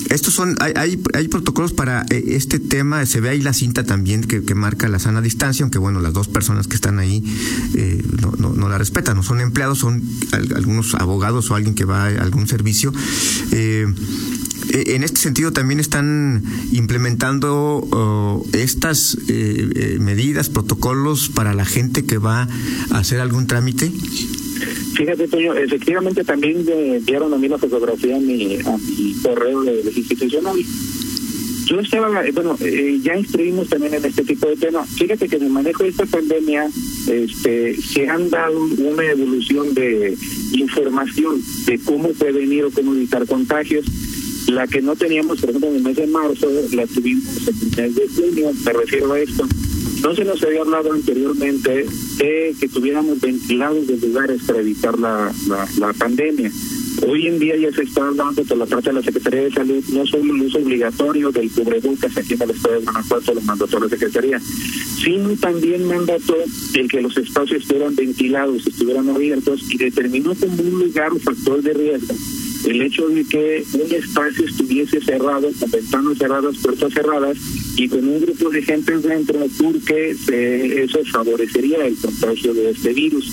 estos 0.10 0.34
son, 0.34 0.56
hay, 0.60 1.02
hay, 1.14 1.28
protocolos 1.28 1.74
para 1.74 2.06
eh, 2.10 2.24
este 2.30 2.60
tema, 2.60 3.06
se 3.06 3.20
ve 3.20 3.30
ahí 3.30 3.42
la 3.42 3.54
cinta 3.54 3.84
también 3.84 4.24
que, 4.24 4.42
marca 4.56 4.88
la 4.88 5.00
sana 5.00 5.22
distancia, 5.22 5.64
aunque 5.64 5.80
bueno, 5.80 6.02
las 6.02 6.14
dos 6.14 6.28
personas 6.28 6.68
que 6.68 6.76
están 6.76 7.00
ahí 7.00 7.24
eh, 7.76 8.04
no, 8.40 8.54
no, 8.54 8.70
la 8.70 8.78
respetan, 8.78 9.18
no 9.18 9.24
son 9.24 9.42
empleados, 9.42 9.80
son 9.80 10.04
algunos 10.56 10.96
abogados 10.96 11.52
o 11.52 11.56
alguien 11.56 11.76
que 11.76 11.86
va 11.86 12.06
a 12.06 12.08
algún 12.08 12.48
servicio. 12.48 12.94
Eh, 13.52 13.88
e, 14.70 14.96
en 14.96 15.04
este 15.04 15.20
sentido 15.20 15.52
también 15.52 15.80
están 15.80 16.44
implementando 16.72 18.44
estas 18.54 19.18
medidas, 20.00 20.50
protocolos 20.50 21.30
para 21.30 21.54
la 21.54 21.66
gente 21.66 22.06
que 22.06 22.18
va 22.18 22.48
a 22.92 22.98
hacer 22.98 23.20
algún 23.20 23.48
trámite. 23.48 23.92
Fíjate, 24.96 25.28
Toño, 25.28 25.54
efectivamente 25.56 26.24
también 26.24 26.66
me 26.66 26.98
enviaron 26.98 27.34
a 27.34 27.38
mí 27.38 27.48
la 27.48 27.58
fotografía 27.58 28.16
a 28.16 28.20
mi, 28.20 28.58
correo 29.22 29.62
de, 29.64 29.82
institucional. 29.96 30.58
Yo 31.66 31.80
estaba, 31.82 32.24
bueno, 32.34 32.56
eh, 32.62 32.98
ya 33.04 33.18
instruimos 33.18 33.68
también 33.68 33.96
en 33.96 34.06
este 34.06 34.24
tipo 34.24 34.48
de 34.48 34.56
temas. 34.56 34.90
Fíjate 34.90 35.28
que 35.28 35.36
en 35.36 35.44
el 35.44 35.50
manejo 35.50 35.84
de 35.84 35.90
esta 35.90 36.06
pandemia 36.06 36.70
este, 37.12 37.76
se 37.82 38.08
han 38.08 38.30
dado 38.30 38.58
una 38.78 39.04
evolución 39.04 39.74
de 39.74 40.18
información 40.54 41.42
de 41.66 41.78
cómo 41.80 42.10
prevenir 42.10 42.64
o 42.64 42.72
cómo 42.72 42.94
evitar 42.94 43.26
contagios. 43.26 43.86
La 44.48 44.66
que 44.66 44.82
no 44.82 44.96
teníamos, 44.96 45.42
por 45.42 45.50
ejemplo, 45.50 45.70
en 45.70 45.76
el 45.76 45.84
mes 45.84 45.98
de 45.98 46.08
marzo, 46.08 46.50
la 46.72 46.88
tuvimos 46.88 47.48
en 47.48 47.84
el 47.84 47.92
mes 47.92 47.96
de 47.96 48.08
junio, 48.08 48.52
me 48.64 48.74
refiero 48.74 49.12
a 49.12 49.20
esto 49.20 49.46
no 50.02 50.16
se 50.16 50.24
nos 50.24 50.42
había 50.44 50.62
hablado 50.62 50.94
anteriormente 50.94 51.86
de 52.18 52.56
que 52.60 52.68
tuviéramos 52.68 53.20
ventilados 53.20 53.88
los 53.88 54.02
lugares 54.02 54.42
para 54.46 54.60
evitar 54.60 54.98
la, 55.00 55.32
la, 55.78 55.94
pandemia. 55.94 56.52
Hoy 57.08 57.28
en 57.28 57.38
día 57.38 57.56
ya 57.58 57.72
se 57.72 57.84
está 57.84 58.08
hablando 58.08 58.44
por 58.44 58.58
la 58.58 58.66
parte 58.66 58.90
de 58.90 58.96
la 58.96 59.04
Secretaría 59.04 59.42
de 59.42 59.52
Salud, 59.52 59.84
no 59.94 60.06
solo 60.08 60.34
el 60.34 60.42
uso 60.42 60.58
obligatorio 60.58 61.32
del 61.32 61.52
cubrebocas 61.52 62.18
aquí 62.18 62.34
en 62.34 62.42
el 62.42 62.50
Estado 62.52 62.76
de 62.76 62.86
Guanajuato, 62.86 63.34
lo 63.36 63.42
mandató 63.42 63.80
la 63.80 63.90
Secretaría, 63.90 64.40
sino 64.40 65.36
también 65.36 65.88
mandató 65.88 66.36
el 66.74 66.90
que 66.90 67.02
los 67.02 67.16
espacios 67.18 67.62
estuvieran 67.62 67.96
ventilados, 67.96 68.66
estuvieran 68.66 69.10
abiertos 69.10 69.62
y 69.70 69.78
determinó 69.78 70.34
como 70.36 70.62
un 70.62 70.80
lugar 70.80 71.14
un 71.14 71.20
factor 71.20 71.62
de 71.62 71.74
riesgo 71.74 72.16
el 72.68 72.82
hecho 72.82 73.08
de 73.08 73.24
que 73.24 73.64
un 73.74 73.92
espacio 73.94 74.46
estuviese 74.46 75.00
cerrado, 75.02 75.50
con 75.60 75.72
ventanas 75.72 76.18
cerradas, 76.18 76.58
puertas 76.58 76.94
cerradas 76.94 77.38
y 77.78 77.88
con 77.88 78.06
un 78.08 78.20
grupo 78.22 78.50
de 78.50 78.62
gente 78.62 78.98
dentro, 78.98 79.40
porque 79.62 80.12
eso 80.12 81.00
favorecería 81.12 81.86
el 81.86 81.96
contagio 81.96 82.54
de 82.54 82.72
este 82.72 82.94
virus. 82.94 83.32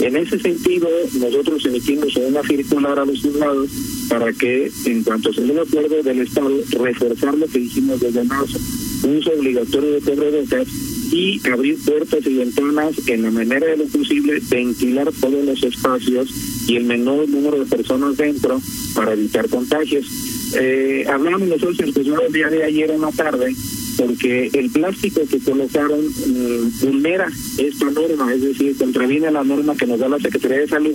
En 0.00 0.16
ese 0.16 0.38
sentido, 0.38 0.88
nosotros 1.20 1.64
emitimos 1.66 2.16
una 2.16 2.42
circular 2.42 2.98
a 2.98 3.04
los 3.04 3.20
juzgados 3.20 3.68
para 4.08 4.32
que, 4.32 4.72
en 4.86 5.02
cuanto 5.02 5.30
se 5.32 5.42
dé 5.42 5.52
el 5.52 5.58
acuerdo 5.58 6.02
del 6.02 6.20
Estado, 6.20 6.50
reforzar 6.78 7.36
lo 7.36 7.46
que 7.46 7.58
dijimos 7.58 8.00
desde 8.00 8.24
marzo, 8.24 8.58
uso 9.06 9.30
obligatorio 9.38 9.90
de 9.92 10.00
cubrebocas 10.00 10.68
y 11.12 11.40
abrir 11.50 11.76
puertas 11.84 12.26
y 12.26 12.34
ventanas 12.34 13.08
en 13.08 13.22
la 13.22 13.30
manera 13.30 13.66
de 13.66 13.76
lo 13.76 13.84
posible, 13.84 14.40
ventilar 14.48 15.12
todos 15.20 15.44
los 15.44 15.62
espacios 15.62 16.32
y 16.70 16.76
el 16.76 16.84
menor 16.84 17.28
número 17.28 17.58
de 17.58 17.66
personas 17.66 18.16
dentro 18.16 18.60
para 18.94 19.12
evitar 19.12 19.48
contagios. 19.48 20.06
Eh, 20.54 21.04
hablamos 21.08 21.48
nosotros 21.48 21.80
el 21.80 22.32
día 22.32 22.48
de 22.48 22.62
ayer 22.62 22.90
en 22.92 23.00
la 23.00 23.10
tarde 23.10 23.52
porque 23.96 24.50
el 24.54 24.70
plástico 24.70 25.22
que 25.28 25.40
colocaron 25.40 26.00
mm, 26.06 26.80
vulnera 26.80 27.28
esta 27.58 27.90
norma, 27.90 28.32
es 28.32 28.42
decir, 28.42 28.76
contraviene 28.76 29.32
la 29.32 29.42
norma 29.42 29.74
que 29.74 29.86
nos 29.86 29.98
da 29.98 30.08
la 30.08 30.20
Secretaría 30.20 30.60
de 30.60 30.68
Salud 30.68 30.94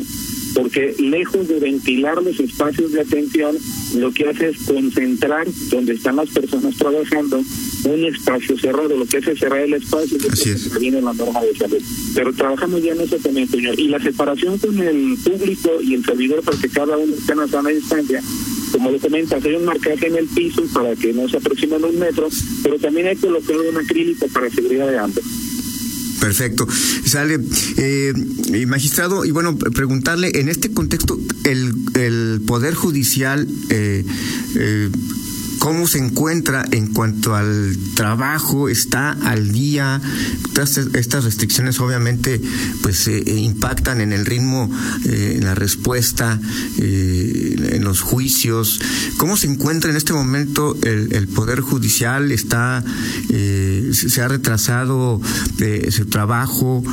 porque 0.56 0.96
lejos 0.98 1.48
de 1.50 1.60
ventilar 1.60 2.24
los 2.24 2.40
espacios 2.40 2.94
de 2.94 3.02
atención, 3.02 3.58
lo 3.98 4.12
que 4.14 4.30
hace 4.30 4.50
es 4.50 4.58
concentrar 4.64 5.46
donde 5.70 5.94
están 5.94 6.16
las 6.16 6.30
personas 6.30 6.76
trabajando 6.78 7.44
un 7.86 8.04
espacio 8.06 8.58
cerrado, 8.58 8.98
lo 8.98 9.06
que 9.06 9.18
es 9.18 9.40
cerrar 9.40 9.60
el 9.60 9.74
espacio 9.74 10.18
y 10.18 10.80
viene 10.80 11.02
la 11.02 11.14
norma 11.14 11.42
de 11.42 11.56
salud. 11.56 11.82
Pero 12.14 12.34
trabajamos 12.34 12.82
ya 12.84 12.94
en 12.94 13.02
eso 13.02 13.18
también, 13.18 13.48
señor. 13.48 13.80
Y 13.80 13.88
la 13.88 14.02
separación 14.02 14.58
con 14.58 14.78
el 14.80 15.18
público 15.24 15.72
y 15.82 15.94
el 15.94 16.06
servidor 16.06 16.42
para 16.42 16.58
que 16.58 16.70
cada 16.70 16.98
uno 16.98 17.14
esté 17.14 17.34
en 17.34 17.40
la 17.40 17.48
sana 17.48 17.70
distancia, 17.70 18.22
como 18.72 18.92
lo 18.92 19.00
comentas, 19.00 19.44
hay 19.44 19.56
un 19.56 19.66
marcaje 19.66 20.08
en 20.08 20.16
el 20.16 20.28
piso 20.28 20.64
para 20.74 20.96
que 20.96 21.14
no 21.14 21.30
se 21.30 21.38
aproximen 21.38 21.84
un 21.84 22.00
metro, 22.00 22.28
pero 22.64 22.78
también 22.80 23.08
hay 23.08 23.16
que 23.16 23.28
colocar 23.28 23.56
un 23.58 23.78
acrílico 23.78 24.28
para 24.28 24.50
seguridad 24.50 24.90
de 24.90 24.98
ambos. 24.98 25.24
Perfecto. 26.20 26.68
Sale, 27.06 27.40
eh, 27.78 28.14
magistrado, 28.66 29.26
y 29.26 29.32
bueno, 29.32 29.58
preguntarle, 29.58 30.32
en 30.40 30.50
este 30.50 30.72
contexto, 30.72 31.20
el, 31.44 31.74
el 31.94 32.42
Poder 32.48 32.74
Judicial 32.74 33.48
eh, 33.70 34.04
eh, 34.56 34.90
cómo 35.60 35.88
se 35.88 36.00
encuentra 36.00 36.66
en 36.72 36.88
cuanto 36.88 37.36
al 37.36 37.78
trabajo, 37.96 38.70
está 38.70 39.12
al 39.12 39.52
día. 39.52 40.02
estas 40.94 41.24
restricciones 41.24 41.80
obviamente 41.80 42.42
pues 42.82 43.08
eh, 43.08 43.24
impactan 43.26 44.02
en 44.02 44.14
el 44.14 44.26
ritmo, 44.26 44.70
eh, 45.06 45.36
en 45.38 45.46
la 45.46 45.56
respuesta, 45.56 46.40
eh, 46.80 47.72
en 47.74 47.84
los 47.84 48.02
juicios. 48.02 48.80
¿Cómo 49.18 49.38
se 49.38 49.48
encuentra 49.48 49.92
en 49.92 49.98
este 49.98 50.14
momento 50.14 50.78
el, 50.84 51.28
Poder 51.28 51.60
Judicial? 51.60 52.32
¿Está, 52.32 52.84
se 53.30 54.22
ha 54.22 54.28
retrasado 54.28 55.20
su 55.90 56.06
trabajo? 56.06 56.84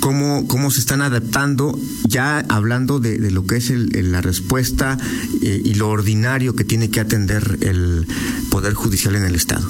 ¿cómo, 0.00 0.46
¿Cómo 0.48 0.70
se 0.70 0.80
están 0.80 1.02
adaptando? 1.02 1.78
Ya 2.06 2.44
hablando 2.48 2.98
de, 2.98 3.30
lo 3.30 3.46
que 3.46 3.56
es 3.56 3.70
la 3.70 4.20
respuesta 4.20 4.98
y 5.40 5.74
lo 5.74 5.90
ordinario 5.90 6.56
que 6.56 6.64
tiene 6.64 6.90
que 6.90 7.00
atender 7.00 7.39
el 7.60 8.06
Poder 8.50 8.74
Judicial 8.74 9.16
en 9.16 9.24
el 9.24 9.34
Estado? 9.34 9.68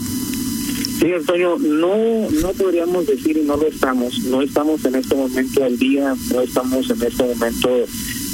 Sí, 1.00 1.10
Antonio, 1.14 1.56
no, 1.58 1.96
no 2.42 2.52
podríamos 2.52 3.06
decir 3.06 3.38
y 3.38 3.46
no 3.46 3.56
lo 3.56 3.66
estamos. 3.66 4.18
No 4.24 4.42
estamos 4.42 4.84
en 4.84 4.96
este 4.96 5.14
momento 5.14 5.64
al 5.64 5.78
día, 5.78 6.14
no 6.30 6.42
estamos 6.42 6.90
en 6.90 7.02
este 7.02 7.24
momento 7.24 7.70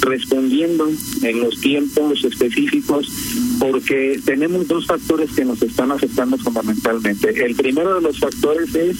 respondiendo 0.00 0.88
en 1.22 1.40
los 1.40 1.60
tiempos 1.60 2.24
específicos 2.24 3.08
porque 3.60 4.20
tenemos 4.24 4.66
dos 4.66 4.86
factores 4.86 5.30
que 5.32 5.44
nos 5.44 5.62
están 5.62 5.92
afectando 5.92 6.36
fundamentalmente. 6.38 7.44
El 7.44 7.54
primero 7.54 7.94
de 7.94 8.00
los 8.00 8.18
factores 8.18 8.74
es 8.74 8.96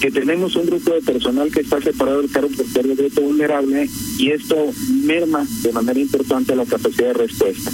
que 0.00 0.10
tenemos 0.10 0.56
un 0.56 0.66
grupo 0.66 0.92
de 0.94 1.00
personal 1.00 1.50
que 1.50 1.60
está 1.60 1.80
separado 1.80 2.22
del 2.22 2.30
cargo 2.30 2.50
por 2.50 2.96
de 2.96 3.20
vulnerable 3.20 3.88
y 4.18 4.30
esto 4.30 4.56
merma 5.04 5.46
de 5.62 5.72
manera 5.72 5.98
importante 5.98 6.56
la 6.56 6.66
capacidad 6.66 7.08
de 7.08 7.14
respuesta. 7.14 7.70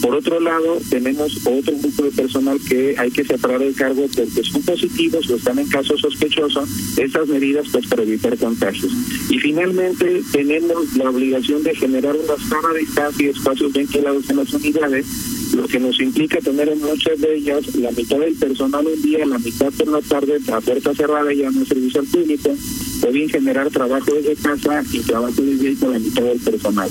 Por 0.00 0.14
otro 0.14 0.40
lado, 0.40 0.78
tenemos 0.90 1.36
otro 1.46 1.76
grupo 1.76 2.04
de 2.04 2.10
personal 2.10 2.58
que 2.68 2.94
hay 2.98 3.10
que 3.10 3.24
separar 3.24 3.62
el 3.62 3.74
cargo 3.74 4.06
porque 4.14 4.42
son 4.44 4.62
positivos 4.62 5.28
o 5.30 5.36
están 5.36 5.58
en 5.58 5.68
caso 5.68 5.96
sospechoso. 5.98 6.64
Estas 6.96 7.28
medidas 7.28 7.66
pues 7.72 7.86
para 7.86 8.02
evitar 8.02 8.36
contagios. 8.38 8.92
Y 9.30 9.38
finalmente 9.38 10.22
tenemos 10.32 10.96
la 10.96 11.10
obligación 11.10 11.62
de 11.62 11.74
generar 11.74 12.16
una 12.16 12.36
zona 12.36 12.72
de 12.74 12.80
distancia 12.80 13.26
y 13.26 13.30
espacios 13.30 13.72
ventilados 13.72 14.30
en 14.30 14.36
las 14.36 14.52
unidades 14.52 15.06
lo 15.54 15.66
que 15.66 15.80
nos 15.80 15.98
implica 16.00 16.40
tener 16.40 16.68
en 16.68 16.80
muchas 16.80 17.18
de 17.20 17.36
ellas 17.36 17.74
la 17.76 17.90
mitad 17.90 18.18
del 18.18 18.34
personal 18.34 18.86
un 18.86 19.02
día, 19.02 19.24
la 19.26 19.38
mitad 19.38 19.72
por 19.72 19.88
la 19.88 20.00
tarde, 20.00 20.38
a 20.52 20.60
puerta 20.60 20.94
cerrada 20.94 21.32
y 21.32 21.42
a 21.42 21.50
no 21.50 21.64
servicio 21.64 22.00
al 22.00 22.06
público, 22.06 22.54
o 23.02 23.12
bien 23.12 23.28
generar 23.28 23.70
trabajo 23.70 24.12
desde 24.14 24.36
casa 24.36 24.82
y 24.92 25.00
trabajo 25.00 25.40
desde 25.42 25.68
ahí 25.68 25.74
con 25.76 25.92
la 25.92 25.98
mitad 25.98 26.22
del 26.22 26.38
personal. 26.38 26.90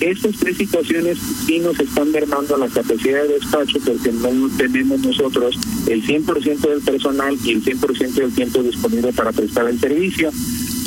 Estas 0.00 0.36
tres 0.36 0.56
situaciones 0.56 1.18
sí 1.46 1.58
nos 1.58 1.78
están 1.78 2.10
mermando 2.10 2.56
la 2.56 2.68
capacidad 2.68 3.22
de 3.22 3.34
despacho 3.34 3.78
porque 3.84 4.12
no 4.12 4.48
tenemos 4.56 5.00
nosotros 5.00 5.58
el 5.86 6.04
100% 6.04 6.60
del 6.60 6.80
personal 6.80 7.36
y 7.44 7.52
el 7.52 7.64
100% 7.64 8.14
del 8.14 8.32
tiempo 8.34 8.62
disponible 8.62 9.12
para 9.12 9.32
prestar 9.32 9.68
el 9.68 9.78
servicio. 9.78 10.30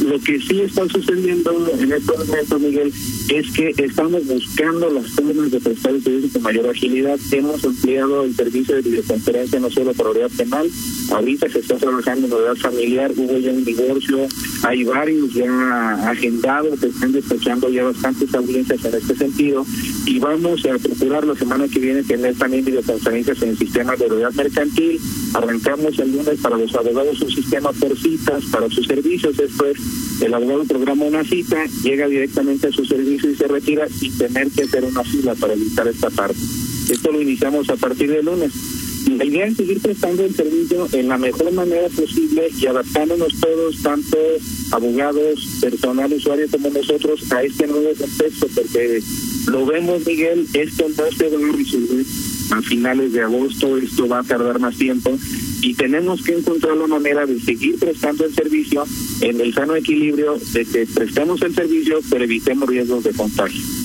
Lo 0.06 0.20
que 0.20 0.39
sí 0.39 0.62
está 0.62 0.88
sucediendo 0.88 1.51
en 1.77 1.91
este 1.91 2.18
momento, 2.18 2.60
Miguel, 2.60 2.94
es 3.29 3.51
que 3.51 3.74
estamos 3.77 4.25
buscando 4.25 4.89
las 4.89 5.08
formas 5.12 5.51
de 5.51 5.60
prestar 5.60 5.94
el 5.94 6.03
servicio 6.03 6.29
con 6.34 6.44
mayor 6.44 6.70
agilidad. 6.70 7.20
Hemos 7.32 7.63
ampliado 7.65 8.24
el 8.24 8.36
servicio 8.36 8.75
de 8.75 8.82
videoconferencia 8.82 9.60
no 9.60 9.70
solo 9.70 9.94
para 9.94 10.12
unidad 10.12 10.32
penal, 10.38 10.70
ahorita 11.12 11.50
se 11.50 11.60
está 11.60 11.75
trabajando 11.75 12.27
en 12.27 12.34
unidad 12.34 12.56
familiar, 12.56 13.12
hubo 13.15 13.38
ya 13.39 13.51
un 13.51 13.65
divorcio, 13.65 14.27
hay 14.63 14.84
varios 14.84 15.34
ya 15.34 16.10
agendados, 16.10 16.79
se 16.79 16.88
están 16.88 17.12
despachando 17.12 17.70
ya 17.70 17.84
bastantes 17.84 18.34
audiencias 18.34 18.86
en 18.86 18.96
este 18.96 19.15
sentido 19.15 19.65
y 20.06 20.20
vamos 20.20 20.65
a 20.65 20.77
procurar 20.77 21.25
la 21.25 21.36
semana 21.36 21.68
que 21.68 21.79
viene 21.79 22.03
tener 22.03 22.36
también 22.36 22.63
videoconferencias 22.63 23.41
en 23.41 23.50
el 23.50 23.58
sistema 23.58 23.96
de 23.96 24.06
unidad 24.06 24.34
mercantil. 24.34 25.00
Arrancamos 25.34 25.98
el 26.00 26.12
lunes 26.12 26.40
para 26.42 26.58
los 26.58 26.74
abogados 26.76 27.22
un 27.22 27.32
sistema 27.32 27.72
por 27.74 27.98
citas 27.98 28.44
para 28.52 28.70
sus 28.70 28.88
servicios, 28.88 29.38
es 29.40 29.52
el 30.22 30.34
abogado 30.34 30.66
programa 30.66 31.06
una 31.06 31.24
cita, 31.24 31.64
llega 31.84 32.08
directamente 32.08 32.68
a 32.68 32.72
su 32.72 32.84
servicio 32.86 33.30
y 33.30 33.36
se 33.36 33.48
retira 33.48 33.88
sin 33.88 34.18
tener 34.18 34.50
que 34.50 34.64
hacer 34.64 34.84
una 34.84 35.04
fila 35.04 35.36
para 35.36 35.54
evitar 35.54 35.88
esta 35.88 36.10
parte. 36.10 36.40
Esto 36.90 37.12
lo 37.12 37.22
iniciamos 37.22 37.70
a 37.70 37.76
partir 37.76 38.12
del 38.12 38.26
lunes. 38.26 38.52
La 39.08 39.26
idea 39.26 39.46
es 39.46 39.56
seguir 39.56 39.80
prestando 39.80 40.24
el 40.24 40.36
servicio 40.36 40.88
en 40.92 41.08
la 41.08 41.18
mejor 41.18 41.52
manera 41.54 41.88
posible 41.90 42.50
y 42.60 42.66
adaptándonos 42.66 43.34
todos, 43.40 43.82
tanto 43.82 44.18
abogados, 44.72 45.48
personal, 45.62 46.12
usuario 46.12 46.48
como 46.52 46.70
nosotros, 46.70 47.32
a 47.32 47.44
este 47.44 47.68
nuevo 47.68 47.90
contexto, 47.98 48.48
porque 48.54 49.02
lo 49.48 49.66
vemos, 49.66 50.06
Miguel, 50.06 50.48
esto 50.54 50.88
no 50.90 51.12
se 51.12 51.30
va 51.30 51.38
a 51.38 51.52
resolver 51.52 52.06
a 52.51 52.62
finales 52.62 53.13
de 53.13 53.22
agosto, 53.22 53.77
esto 53.77 54.08
va 54.08 54.20
a 54.20 54.24
tardar 54.24 54.60
más 54.60 54.77
tiempo 54.77 55.18
y 55.62 55.74
tenemos 55.74 56.22
que 56.24 56.38
encontrar 56.38 56.77
la 56.77 56.88
manera 56.88 57.25
de 57.25 57.39
seguir 57.39 57.77
prestando 57.77 58.25
el 58.25 58.34
servicio 58.34 58.86
en 59.22 59.41
el 59.41 59.53
sano 59.53 59.75
equilibrio 59.75 60.38
de 60.53 60.65
que 60.65 60.88
prestemos 60.88 61.41
el 61.41 61.53
servicio 61.53 62.00
pero 62.10 62.24
evitemos 62.24 62.70
riesgos 62.70 63.03
de 63.03 63.13
contagio. 63.13 63.79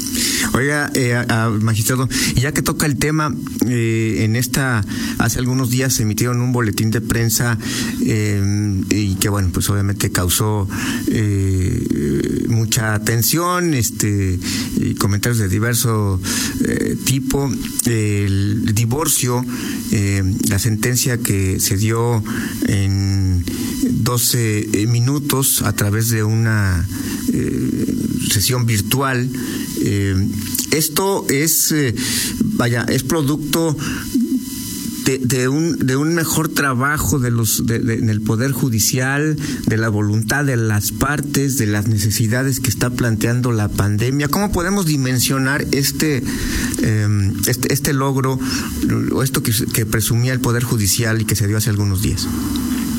Oiga, 0.54 0.88
eh, 0.94 1.20
magistrado, 1.60 2.08
ya 2.36 2.52
que 2.52 2.62
toca 2.62 2.86
el 2.86 2.96
tema, 2.96 3.34
eh, 3.66 4.18
en 4.20 4.36
esta, 4.36 4.84
hace 5.18 5.40
algunos 5.40 5.70
días 5.70 5.94
se 5.94 6.04
emitieron 6.04 6.40
un 6.40 6.52
boletín 6.52 6.92
de 6.92 7.00
prensa 7.00 7.58
eh, 8.00 8.40
y 8.88 9.16
que, 9.16 9.28
bueno, 9.30 9.50
pues 9.52 9.68
obviamente 9.68 10.12
causó 10.12 10.68
mucha 12.46 12.94
atención, 12.94 13.74
este, 13.74 14.38
y 14.76 14.94
comentarios 14.94 15.38
de 15.38 15.48
diverso 15.48 16.20
tipo. 17.04 17.50
El 17.86 18.74
divorcio, 18.74 19.44
la 20.48 20.58
sentencia 20.60 21.18
que 21.18 21.58
se 21.58 21.76
dio 21.76 22.22
en 22.68 23.44
12 23.90 24.86
minutos 24.88 25.62
a 25.62 25.72
través 25.72 26.10
de 26.10 26.24
una 26.24 26.86
sesión 28.30 28.66
virtual. 28.66 29.28
Eh, 29.80 30.28
esto 30.72 31.26
es, 31.28 31.72
eh, 31.72 31.94
vaya, 32.56 32.84
es 32.88 33.02
producto 33.02 33.76
de, 35.04 35.48
un, 35.48 35.78
de 35.78 35.96
un 35.96 36.14
mejor 36.14 36.48
trabajo 36.48 37.18
de 37.18 37.30
los, 37.30 37.66
de, 37.66 37.76
en 37.76 38.08
el 38.08 38.22
Poder 38.22 38.52
Judicial, 38.52 39.36
de 39.66 39.76
la 39.76 39.90
voluntad 39.90 40.44
de 40.46 40.56
las 40.56 40.92
partes, 40.92 41.58
de 41.58 41.66
las 41.66 41.86
necesidades 41.86 42.58
que 42.58 42.70
está 42.70 42.90
planteando 42.90 43.52
la 43.52 43.68
pandemia. 43.68 44.28
¿Cómo 44.28 44.50
podemos 44.50 44.86
dimensionar 44.86 45.66
este, 45.72 46.22
eh, 46.82 47.32
este, 47.46 47.72
este 47.72 47.92
logro 47.92 48.38
o 49.12 49.22
esto 49.22 49.42
que 49.42 49.86
presumía 49.86 50.32
el 50.32 50.40
Poder 50.40 50.64
Judicial 50.64 51.20
y 51.20 51.24
que 51.24 51.36
se 51.36 51.46
dio 51.46 51.58
hace 51.58 51.70
algunos 51.70 52.02
días? 52.02 52.26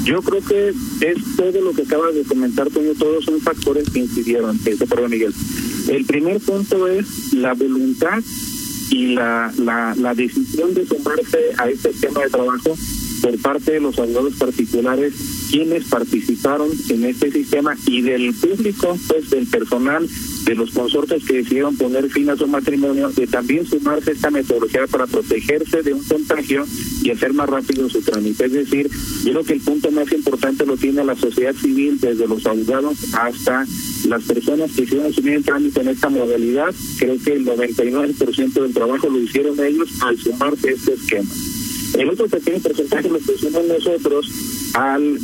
Yo 0.05 0.21
creo 0.21 0.39
que 0.39 0.69
es 0.69 1.35
todo 1.35 1.61
lo 1.61 1.73
que 1.73 1.81
acabas 1.81 2.13
de 2.13 2.23
comentar, 2.23 2.69
Toño, 2.69 2.93
todos 2.93 3.25
son 3.25 3.41
factores 3.41 3.89
que 3.89 4.01
incidieron, 4.01 4.59
este, 4.63 4.85
perdón, 4.85 5.09
Miguel. 5.09 5.33
El 5.89 6.05
primer 6.05 6.39
punto 6.41 6.87
es 6.87 7.33
la 7.33 7.53
voluntad 7.53 8.19
y 8.91 9.15
la, 9.15 9.51
la, 9.57 9.95
la 9.95 10.13
decisión 10.13 10.75
de 10.75 10.85
sumarse 10.85 11.39
a 11.57 11.69
este 11.69 11.89
tema 11.89 12.21
de 12.21 12.29
trabajo 12.29 12.77
por 13.21 13.41
parte 13.41 13.71
de 13.71 13.79
los 13.79 13.97
abogados 13.97 14.35
particulares 14.35 15.13
quienes 15.55 15.85
participaron 15.85 16.69
en 16.89 17.05
este 17.05 17.31
sistema 17.31 17.77
y 17.87 18.01
del 18.01 18.33
público, 18.33 18.99
pues 19.07 19.29
del 19.29 19.47
personal 19.47 20.05
de 20.43 20.53
los 20.53 20.71
consortes 20.71 21.23
que 21.23 21.37
decidieron 21.37 21.77
poner 21.77 22.09
fin 22.09 22.29
a 22.29 22.35
su 22.35 22.45
matrimonio, 22.45 23.09
de 23.11 23.25
también 23.25 23.65
sumarse 23.65 24.09
a 24.09 24.13
esta 24.15 24.31
metodología 24.31 24.85
para 24.87 25.07
protegerse 25.07 25.81
de 25.81 25.93
un 25.93 26.03
contagio 26.03 26.65
y 27.01 27.09
hacer 27.09 27.31
más 27.31 27.47
rápido 27.47 27.89
su 27.89 28.01
trámite. 28.01 28.47
Es 28.47 28.51
decir, 28.51 28.89
yo 29.23 29.31
creo 29.31 29.43
que 29.45 29.53
el 29.53 29.61
punto 29.61 29.91
más 29.91 30.11
importante 30.11 30.65
lo 30.65 30.75
tiene 30.75 31.05
la 31.05 31.15
sociedad 31.15 31.55
civil, 31.55 32.01
desde 32.01 32.27
los 32.27 32.45
abogados 32.45 32.97
hasta 33.13 33.65
las 34.09 34.23
personas 34.23 34.73
que 34.73 34.81
hicieron 34.81 35.07
asumir 35.07 35.35
el 35.35 35.45
trámite 35.45 35.79
en 35.79 35.87
esta 35.87 36.09
modalidad. 36.09 36.75
Creo 36.99 37.15
que 37.23 37.31
el 37.31 37.45
99% 37.45 38.53
del 38.61 38.73
trabajo 38.73 39.09
lo 39.09 39.19
hicieron 39.19 39.57
ellos 39.63 39.89
al 40.01 40.17
sumarse 40.17 40.67
a 40.67 40.73
este 40.73 40.95
esquema. 40.95 41.29
El 41.97 42.09
otro 42.09 42.27
pequeño 42.27 42.59
porcentaje 42.59 43.07
lo 43.07 43.19
pusimos 43.19 43.65
nosotros 43.65 44.54
al 44.75 45.17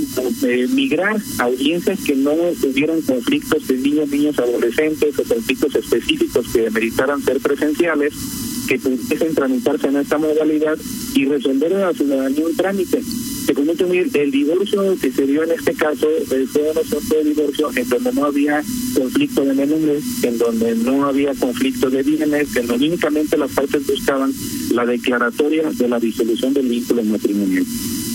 eh, 0.43 0.67
migrar 0.69 1.17
a 1.39 1.43
audiencias 1.43 1.99
que 2.05 2.15
no 2.15 2.33
tuvieran 2.61 3.01
conflictos 3.01 3.67
de 3.67 3.77
niños, 3.77 4.09
niños, 4.09 4.39
adolescentes 4.39 5.19
o 5.19 5.23
conflictos 5.23 5.75
específicos 5.75 6.47
que 6.53 6.69
meritaran 6.69 7.21
ser 7.21 7.39
presenciales, 7.41 8.13
que 8.67 8.79
pudiesen 8.79 9.35
tramitarse 9.35 9.87
en 9.87 9.97
esta 9.97 10.17
modalidad 10.17 10.77
y 11.15 11.25
resolver 11.25 11.73
a 11.73 11.87
la 11.87 11.93
ciudadanía 11.93 12.45
un 12.45 12.55
trámite. 12.55 13.01
Se 13.45 13.53
comete 13.53 13.83
el 14.23 14.31
divorcio 14.31 14.95
que 15.01 15.11
se 15.11 15.25
dio 15.25 15.43
en 15.43 15.51
este 15.51 15.73
caso 15.73 16.07
eh, 16.09 16.45
fue 16.49 16.61
un 16.71 17.09
de 17.09 17.23
divorcio 17.25 17.71
en 17.75 17.89
donde 17.89 18.13
no 18.13 18.25
había 18.25 18.63
conflicto 18.95 19.43
de 19.43 19.53
menores, 19.53 20.03
en 20.23 20.37
donde 20.37 20.75
no 20.75 21.05
había 21.07 21.33
conflicto 21.33 21.89
de 21.89 22.03
bienes, 22.03 22.55
en 22.55 22.67
donde 22.67 22.87
únicamente 22.87 23.37
las 23.37 23.51
partes 23.51 23.85
buscaban 23.85 24.31
la 24.71 24.85
declaratoria 24.85 25.69
de 25.71 25.89
la 25.89 25.99
disolución 25.99 26.53
del 26.53 26.69
vínculo 26.69 27.03
matrimonial. 27.03 27.65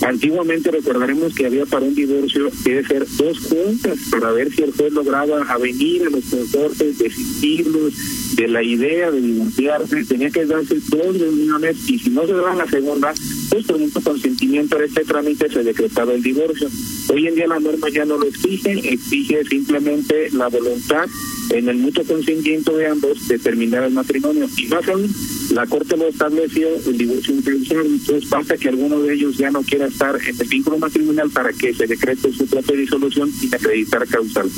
Antiguamente 0.02 0.70
recordaremos 0.70 1.34
que 1.34 1.46
había 1.46 1.64
para 1.66 1.86
un 1.86 1.94
divorcio 1.94 2.50
que 2.64 2.74
debe 2.74 2.86
ser 2.86 3.06
dos 3.16 3.38
juntas 3.40 3.98
para 4.10 4.30
ver 4.32 4.52
si 4.52 4.62
el 4.62 4.72
juez 4.72 4.92
lograba 4.92 5.42
avenir 5.42 6.02
a 6.02 6.10
los 6.10 6.24
consortes, 6.24 6.98
desistirlos 6.98 7.94
de 8.36 8.48
la 8.48 8.62
idea 8.62 9.10
de 9.10 9.20
divorciarse. 9.20 10.04
Tenía 10.04 10.30
que 10.30 10.44
darse 10.44 10.76
dos 10.88 11.18
reuniones 11.18 11.88
y 11.88 11.98
si 11.98 12.10
no 12.10 12.26
se 12.26 12.34
daba 12.34 12.54
la 12.54 12.66
segunda, 12.66 13.14
pues 13.50 13.64
por 13.64 13.76
un 13.76 13.90
consentimiento 13.90 14.78
de 14.78 14.86
este 14.86 15.04
trámite 15.04 15.48
se 15.48 15.64
decretaba 15.64 16.12
el 16.12 16.22
divorcio. 16.22 16.68
Hoy 17.08 17.28
en 17.28 17.34
día 17.34 17.46
la 17.46 17.60
norma 17.60 17.88
ya 17.88 18.04
no 18.04 18.18
lo 18.18 18.26
exige, 18.26 18.72
exige 18.92 19.44
simplemente 19.44 20.30
la 20.32 20.48
voluntad 20.48 21.06
en 21.50 21.68
el 21.68 21.76
mutuo 21.76 22.04
consentimiento 22.04 22.76
de 22.76 22.88
ambos 22.88 23.28
de 23.28 23.38
terminar 23.38 23.84
el 23.84 23.92
matrimonio. 23.92 24.48
Y 24.56 24.66
más 24.66 24.88
aún, 24.88 25.08
la 25.56 25.66
Corte 25.66 25.96
lo 25.96 26.06
estableció, 26.06 26.68
el 26.86 26.98
divorcio 26.98 27.34
intencional, 27.34 27.86
entonces 27.86 28.28
basta 28.28 28.58
que 28.58 28.68
alguno 28.68 29.00
de 29.00 29.14
ellos 29.14 29.38
ya 29.38 29.50
no 29.50 29.62
quiera 29.62 29.86
estar 29.86 30.14
en 30.16 30.38
el 30.38 30.48
vínculo 30.48 30.76
matrimonial 30.76 31.30
para 31.30 31.50
que 31.50 31.72
se 31.72 31.86
decrete 31.86 32.30
su 32.30 32.46
propia 32.46 32.76
disolución 32.76 33.32
sin 33.32 33.54
acreditar 33.54 34.06
causal. 34.06 34.50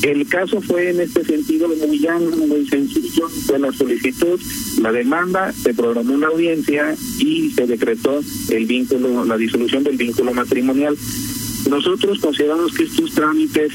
El 0.00 0.26
caso 0.26 0.62
fue 0.62 0.88
en 0.88 1.00
este 1.02 1.22
sentido 1.22 1.68
muy 1.68 1.98
llano, 1.98 2.30
muy 2.30 2.66
sencillo, 2.66 3.28
fue 3.28 3.58
la 3.58 3.70
solicitud, 3.72 4.40
la 4.80 4.90
demanda, 4.90 5.52
se 5.52 5.74
programó 5.74 6.14
una 6.14 6.28
audiencia 6.28 6.96
y 7.18 7.50
se 7.50 7.66
decretó 7.66 8.22
el 8.48 8.64
vínculo, 8.64 9.26
la 9.26 9.36
disolución 9.36 9.84
del 9.84 9.98
vínculo 9.98 10.32
matrimonial. 10.32 10.96
Nosotros 11.68 12.20
consideramos 12.20 12.72
que 12.72 12.84
estos 12.84 13.12
trámites 13.12 13.70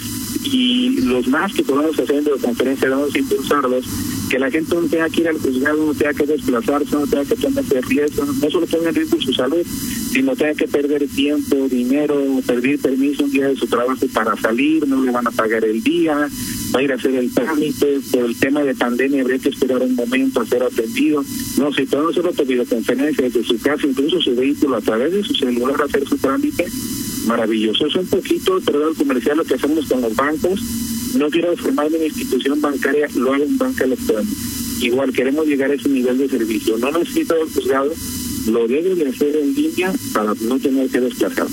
y 0.45 1.01
los 1.01 1.27
más 1.27 1.53
que 1.53 1.61
podamos 1.61 1.99
hacer 1.99 2.15
en 2.15 2.23
la 2.23 2.31
conferencia 2.41 2.89
a 2.89 3.17
impulsarlos, 3.19 3.85
que 4.33 4.39
la 4.39 4.49
gente 4.49 4.73
no 4.73 4.81
tenga 4.87 5.07
que 5.09 5.21
ir 5.21 5.27
al 5.27 5.37
juzgado, 5.37 5.85
no 5.85 5.93
tenga 5.93 6.11
que 6.11 6.25
desplazarse, 6.25 6.95
no 6.95 7.05
tenga 7.05 7.23
que 7.23 7.35
tomarse 7.35 7.81
riesgo, 7.81 8.25
no 8.25 8.49
solo 8.49 8.65
ponga 8.65 8.89
en 8.89 8.95
riesgo 8.95 9.21
su 9.21 9.31
salud, 9.31 9.63
sino 10.11 10.35
tenga 10.35 10.55
que 10.55 10.67
perder 10.67 11.07
tiempo, 11.07 11.67
dinero, 11.69 12.19
perder 12.47 12.79
permiso 12.79 13.25
un 13.25 13.29
día 13.29 13.49
de 13.49 13.55
su 13.55 13.67
trabajo 13.67 14.07
para 14.11 14.35
salir, 14.37 14.87
no 14.87 15.03
le 15.03 15.11
van 15.11 15.27
a 15.27 15.29
pagar 15.29 15.63
el 15.63 15.83
día, 15.83 16.27
va 16.75 16.79
a 16.79 16.81
ir 16.81 16.91
a 16.91 16.95
hacer 16.95 17.13
el 17.13 17.31
trámite, 17.31 17.99
por 18.11 18.25
el 18.25 18.39
tema 18.39 18.63
de 18.63 18.73
pandemia 18.73 19.21
habría 19.21 19.37
que 19.37 19.49
esperar 19.49 19.83
un 19.83 19.93
momento 19.93 20.41
a 20.41 20.47
ser 20.47 20.63
atendido. 20.63 21.23
No, 21.59 21.71
si 21.71 21.83
podemos 21.83 22.13
hacerlo 22.13 22.31
por 22.31 22.47
videoconferencia 22.47 23.25
desde 23.25 23.43
su 23.43 23.59
casa, 23.59 23.85
incluso 23.85 24.19
su 24.19 24.35
vehículo, 24.35 24.77
a 24.77 24.81
través 24.81 25.13
de 25.13 25.23
su 25.23 25.35
celular 25.35 25.79
hacer 25.79 26.07
su 26.09 26.17
trámite, 26.17 26.65
maravilloso. 27.27 27.85
Es 27.85 27.95
un 27.95 28.07
poquito, 28.07 28.59
perdón, 28.61 28.95
comercial 28.95 29.37
lo 29.37 29.45
que 29.45 29.53
hacemos 29.53 29.85
con 29.85 30.01
los 30.01 30.15
bancos. 30.15 30.59
No 31.13 31.29
quiero 31.29 31.55
formarme 31.55 31.97
una 31.97 32.05
institución 32.05 32.59
bancaria, 32.61 33.07
lo 33.15 33.33
hago 33.33 33.43
en 33.43 33.57
banca 33.57 33.83
electrónica. 33.83 34.31
Igual 34.81 35.13
queremos 35.13 35.45
llegar 35.47 35.71
a 35.71 35.75
ese 35.75 35.89
nivel 35.89 36.17
de 36.17 36.27
servicio. 36.27 36.77
No 36.77 36.91
necesito 36.91 37.35
el 37.35 37.49
juzgado, 37.49 37.91
lo 38.47 38.67
debe 38.67 38.95
de 38.95 39.09
hacer 39.09 39.35
en 39.35 39.53
línea 39.53 39.93
para 40.13 40.33
no 40.41 40.59
tener 40.59 40.89
que 40.89 40.99
desplazar. 40.99 41.47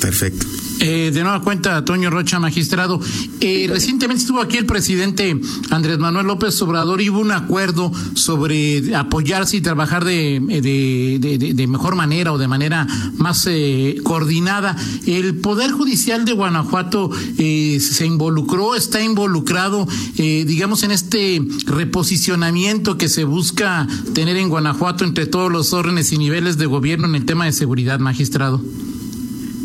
Perfecto. 0.00 0.51
Eh, 0.84 1.12
de 1.12 1.22
nueva 1.22 1.40
cuenta, 1.42 1.84
Toño 1.84 2.10
Rocha, 2.10 2.40
magistrado. 2.40 3.00
Eh, 3.40 3.66
recientemente 3.70 4.22
estuvo 4.22 4.40
aquí 4.40 4.56
el 4.56 4.66
presidente 4.66 5.40
Andrés 5.70 5.98
Manuel 6.00 6.26
López 6.26 6.60
Obrador 6.60 7.00
y 7.00 7.08
hubo 7.08 7.20
un 7.20 7.30
acuerdo 7.30 7.92
sobre 8.14 8.96
apoyarse 8.96 9.58
y 9.58 9.60
trabajar 9.60 10.04
de, 10.04 10.40
de, 10.40 11.54
de, 11.54 11.66
mejor 11.68 11.94
manera 11.94 12.32
o 12.32 12.38
de 12.38 12.48
manera 12.48 12.88
más 13.16 13.46
eh, 13.48 13.94
coordinada. 14.02 14.76
El 15.06 15.36
Poder 15.36 15.70
Judicial 15.70 16.24
de 16.24 16.32
Guanajuato 16.32 17.12
eh, 17.38 17.78
se 17.80 18.04
involucró, 18.04 18.74
está 18.74 19.00
involucrado, 19.00 19.86
eh, 20.16 20.44
digamos, 20.44 20.82
en 20.82 20.90
este 20.90 21.40
reposicionamiento 21.64 22.98
que 22.98 23.08
se 23.08 23.22
busca 23.22 23.86
tener 24.14 24.36
en 24.36 24.48
Guanajuato 24.48 25.04
entre 25.04 25.26
todos 25.26 25.52
los 25.52 25.72
órdenes 25.72 26.10
y 26.10 26.18
niveles 26.18 26.58
de 26.58 26.66
gobierno 26.66 27.06
en 27.06 27.14
el 27.14 27.24
tema 27.24 27.44
de 27.44 27.52
seguridad, 27.52 28.00
magistrado. 28.00 28.60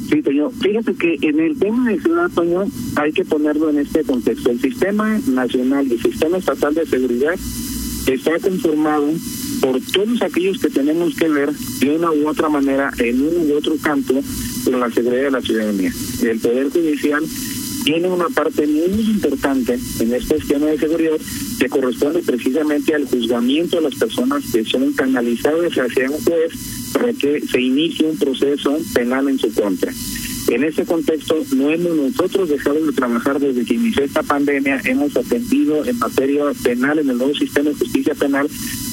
Sí, 0.09 0.21
Toño. 0.21 0.49
Fíjate 0.51 0.93
que 0.93 1.17
en 1.21 1.39
el 1.39 1.57
tema 1.59 1.89
de 1.89 1.99
Ciudad 1.99 2.29
Toño 2.33 2.65
hay 2.95 3.11
que 3.11 3.25
ponerlo 3.25 3.69
en 3.69 3.79
este 3.79 4.03
contexto. 4.03 4.51
El 4.51 4.61
sistema 4.61 5.19
nacional 5.27 5.87
y 5.87 5.93
el 5.93 6.01
sistema 6.01 6.37
estatal 6.37 6.73
de 6.73 6.85
seguridad 6.85 7.35
está 8.07 8.39
conformado 8.39 9.11
por 9.59 9.81
todos 9.81 10.21
aquellos 10.21 10.59
que 10.59 10.69
tenemos 10.69 11.13
que 11.15 11.27
ver 11.27 11.51
de 11.51 11.89
una 11.89 12.11
u 12.11 12.27
otra 12.27 12.47
manera 12.47 12.89
en 12.99 13.21
uno 13.21 13.53
u 13.53 13.57
otro 13.57 13.75
campo 13.81 14.13
con 14.63 14.79
la 14.79 14.89
seguridad 14.91 15.23
de 15.23 15.31
la 15.31 15.41
ciudadanía. 15.41 15.91
El 16.21 16.39
Poder 16.39 16.69
Judicial 16.69 17.23
tiene 17.83 18.07
una 18.07 18.29
parte 18.29 18.65
muy 18.65 19.01
importante 19.01 19.77
en 19.99 20.13
este 20.13 20.37
esquema 20.37 20.67
de 20.67 20.77
seguridad 20.77 21.17
que 21.59 21.69
corresponde 21.69 22.19
precisamente 22.19 22.93
al 22.95 23.05
juzgamiento 23.05 23.77
de 23.77 23.83
las 23.83 23.95
personas 23.95 24.43
que 24.53 24.63
son 24.63 24.93
canalizadas 24.93 25.71
hacia 25.77 26.09
un 26.09 26.21
juez 26.23 26.76
para 26.93 27.13
que 27.13 27.41
se 27.41 27.61
inicie 27.61 28.07
un 28.07 28.17
proceso 28.17 28.77
penal 28.93 29.29
en 29.29 29.39
su 29.39 29.53
contra. 29.53 29.91
En 30.49 30.63
ese 30.63 30.85
contexto, 30.85 31.43
no 31.55 31.71
hemos 31.71 31.95
nosotros 31.95 32.49
dejado 32.49 32.85
de 32.85 32.93
trabajar 32.93 33.39
desde 33.39 33.65
que 33.65 33.73
inició 33.73 34.03
esta 34.03 34.23
pandemia, 34.23 34.81
hemos 34.85 35.15
atendido 35.17 35.83
en 35.83 35.99
materia 35.99 36.43
penal, 36.63 36.99
en 36.99 37.09
el 37.09 37.17
nuevo 37.17 37.35
sistema 37.35 37.69
de 37.69 37.75
justicia 37.75 38.15
penal, 38.15 38.47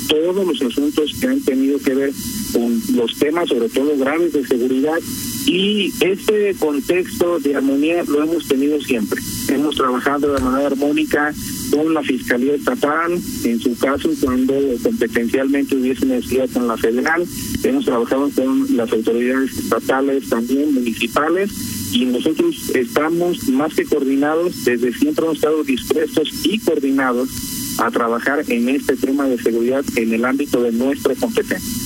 todos 0.08 0.46
los 0.46 0.60
asuntos 0.62 1.12
que 1.20 1.26
han 1.28 1.40
tenido 1.42 1.78
que 1.78 1.94
ver 1.94 2.12
con 2.54 2.80
los 2.94 3.18
temas, 3.18 3.48
sobre 3.48 3.68
todo 3.68 3.98
graves 3.98 4.32
de 4.32 4.46
seguridad, 4.46 4.98
y 5.46 5.92
este 6.00 6.54
contexto 6.58 7.38
de 7.40 7.56
armonía 7.56 8.02
lo 8.04 8.22
hemos 8.22 8.48
tenido 8.48 8.80
siempre. 8.80 9.20
Hemos 9.48 9.76
trabajado 9.76 10.32
de 10.32 10.40
manera 10.40 10.68
armónica 10.68 11.34
con 11.70 11.92
la 11.92 12.02
Fiscalía 12.02 12.54
Estatal, 12.54 13.12
en 13.44 13.60
su 13.60 13.76
caso 13.76 14.08
cuando 14.20 14.54
competencialmente 14.82 15.76
hubiese 15.76 16.06
necesidad 16.06 16.48
con 16.50 16.68
la 16.68 16.76
federal, 16.76 17.26
hemos 17.62 17.84
trabajado 17.84 18.30
con 18.30 18.76
las 18.76 18.90
autoridades 18.92 19.58
estatales 19.58 20.28
también, 20.28 20.72
municipales, 20.72 21.50
y 21.92 22.06
nosotros 22.06 22.70
estamos 22.74 23.48
más 23.48 23.74
que 23.74 23.84
coordinados, 23.84 24.64
desde 24.64 24.92
siempre 24.92 25.24
hemos 25.24 25.36
estado 25.36 25.62
dispuestos 25.64 26.28
y 26.44 26.58
coordinados 26.60 27.28
a 27.78 27.90
trabajar 27.90 28.44
en 28.48 28.68
este 28.68 28.96
tema 28.96 29.28
de 29.28 29.38
seguridad 29.38 29.84
en 29.96 30.14
el 30.14 30.24
ámbito 30.24 30.62
de 30.62 30.72
nuestra 30.72 31.14
competencia. 31.14 31.83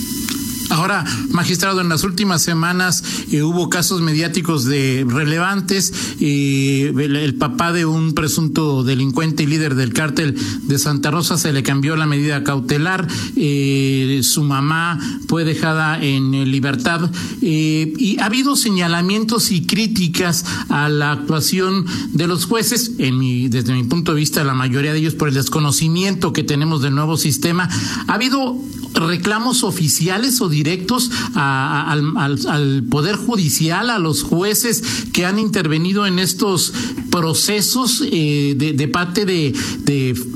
Ahora, 0.70 1.04
magistrado, 1.30 1.80
en 1.80 1.88
las 1.88 2.04
últimas 2.04 2.42
semanas 2.42 3.02
eh, 3.30 3.42
hubo 3.42 3.70
casos 3.70 4.00
mediáticos 4.00 4.64
de 4.64 5.06
relevantes. 5.08 5.92
el, 6.20 7.34
papá 7.38 7.72
de 7.72 7.86
un 7.86 8.14
presunto 8.14 8.84
delincuente 8.84 9.44
y 9.44 9.46
líder 9.46 9.74
del 9.74 9.92
cártel 9.92 10.36
de 10.62 10.78
Santa 10.78 11.10
Rosa 11.10 11.38
se 11.38 11.52
le 11.52 11.62
cambió 11.62 11.96
la 11.96 12.06
medida 12.06 12.44
cautelar. 12.44 13.06
Eh, 13.36 14.20
su 14.22 14.42
mamá 14.42 14.98
fue 15.28 15.44
dejada 15.44 16.02
en 16.02 16.50
libertad. 16.50 17.10
Eh, 17.40 17.92
y 17.96 18.18
ha 18.18 18.26
habido 18.26 18.56
señalamientos 18.56 19.50
y 19.50 19.66
críticas 19.66 20.44
a 20.68 20.88
la 20.88 21.12
actuación 21.12 21.86
de 22.12 22.26
los 22.26 22.44
jueces, 22.44 22.92
en 22.98 23.18
mi, 23.18 23.48
desde 23.48 23.72
mi 23.72 23.84
punto 23.84 24.12
de 24.12 24.20
vista, 24.20 24.44
la 24.44 24.54
mayoría 24.54 24.92
de 24.92 24.98
ellos 24.98 25.14
por 25.14 25.28
el 25.28 25.34
desconocimiento 25.34 26.32
que 26.32 26.42
tenemos 26.42 26.82
del 26.82 26.94
nuevo 26.94 27.16
sistema. 27.16 27.68
Ha 28.06 28.14
habido 28.14 28.58
reclamos 28.94 29.64
oficiales 29.64 30.40
o 30.40 30.48
directos 30.58 31.10
al, 31.34 32.82
Poder 32.90 33.16
Judicial, 33.16 33.90
a 33.90 33.98
los 33.98 34.22
jueces 34.22 34.82
que 35.12 35.24
han 35.24 35.38
intervenido 35.38 36.06
en 36.06 36.18
estos 36.18 36.72
procesos 37.10 38.04
eh, 38.10 38.54
de, 38.56 38.88
parte 38.88 39.24
de, 39.24 39.54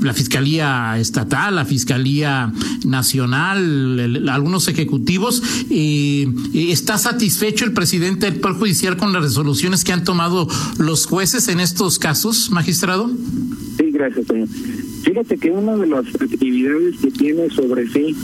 la 0.01 0.13
Fiscalía 0.13 0.97
Estatal, 0.97 1.55
la 1.55 1.65
Fiscalía 1.65 2.53
Nacional, 2.85 4.29
algunos 4.29 4.67
ejecutivos. 4.67 5.43
Eh, 5.69 6.27
¿Está 6.53 6.97
satisfecho 6.97 7.65
el 7.65 7.73
presidente 7.73 8.29
del 8.29 8.39
Poder 8.39 8.57
Judicial 8.57 8.97
con 8.97 9.11
las 9.11 9.23
resoluciones 9.23 9.83
que 9.83 9.91
han 9.91 10.03
tomado 10.05 10.47
los 10.77 11.05
jueces 11.05 11.49
en 11.49 11.59
estos 11.59 11.99
casos, 11.99 12.49
magistrado? 12.49 13.11
Sí, 13.77 13.91
gracias, 13.91 14.25
señor. 14.27 14.47
Fíjate 15.03 15.37
que 15.37 15.51
una 15.51 15.75
de 15.75 15.87
las 15.87 16.05
actividades 16.15 16.95
que 17.01 17.11
tiene 17.11 17.49
sobre 17.49 17.87
sí 17.89 18.15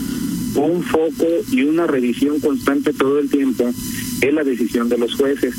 un 0.54 0.82
foco 0.82 1.26
y 1.50 1.62
una 1.62 1.86
revisión 1.86 2.40
constante 2.40 2.92
todo 2.92 3.18
el 3.18 3.28
tiempo 3.30 3.72
es 4.20 4.34
la 4.34 4.44
decisión 4.44 4.88
de 4.88 4.98
los 4.98 5.14
jueces. 5.14 5.54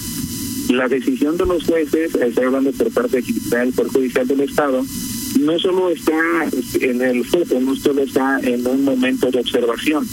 La 0.69 0.87
decisión 0.87 1.37
de 1.37 1.45
los 1.45 1.63
jueces, 1.63 2.15
estoy 2.15 2.45
hablando 2.45 2.71
por 2.71 2.91
parte 2.91 3.21
del 3.21 3.73
Poder 3.73 3.91
Judicial 3.91 4.27
del 4.27 4.41
Estado, 4.41 4.85
no 5.39 5.59
solo 5.59 5.89
está 5.89 6.13
en 6.79 7.01
el 7.01 7.25
foco, 7.25 7.59
no 7.59 7.75
solo 7.75 8.03
está 8.03 8.39
en 8.41 8.65
un 8.67 8.83
momento 8.83 9.31
de 9.31 9.39
observación, 9.39 10.07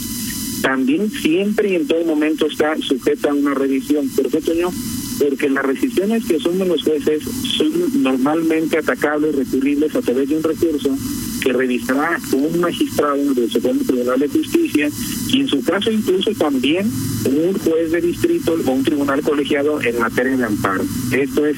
también 0.61 1.09
siempre 1.11 1.69
y 1.69 1.75
en 1.75 1.87
todo 1.87 2.03
momento 2.03 2.47
está 2.47 2.75
sujeta 2.77 3.29
a 3.29 3.33
una 3.33 3.53
revisión. 3.53 4.09
Perfecto, 4.09 4.53
¿no? 4.59 4.71
Porque 5.19 5.49
las 5.49 5.67
decisiones 5.67 6.25
que 6.25 6.35
asumen 6.35 6.67
los 6.67 6.83
jueces 6.83 7.23
son 7.57 8.03
normalmente 8.03 8.77
atacables, 8.77 9.35
recurribles 9.35 9.95
a 9.95 10.01
través 10.01 10.29
de 10.29 10.37
un 10.37 10.43
recurso 10.43 10.97
que 11.41 11.53
revisará 11.53 12.19
un 12.33 12.59
magistrado 12.59 13.33
del 13.33 13.49
Supremo 13.49 13.81
Tribunal 13.85 14.19
de 14.19 14.27
Justicia 14.27 14.89
y 15.27 15.41
en 15.41 15.47
su 15.47 15.63
caso 15.63 15.91
incluso 15.91 16.31
también 16.31 16.91
un 17.25 17.53
juez 17.53 17.91
de 17.91 18.01
distrito 18.01 18.55
o 18.65 18.71
un 18.71 18.83
tribunal 18.83 19.21
colegiado 19.21 19.81
en 19.81 19.99
materia 19.99 20.37
de 20.37 20.45
amparo. 20.45 20.83
Esto 21.11 21.45
es, 21.45 21.57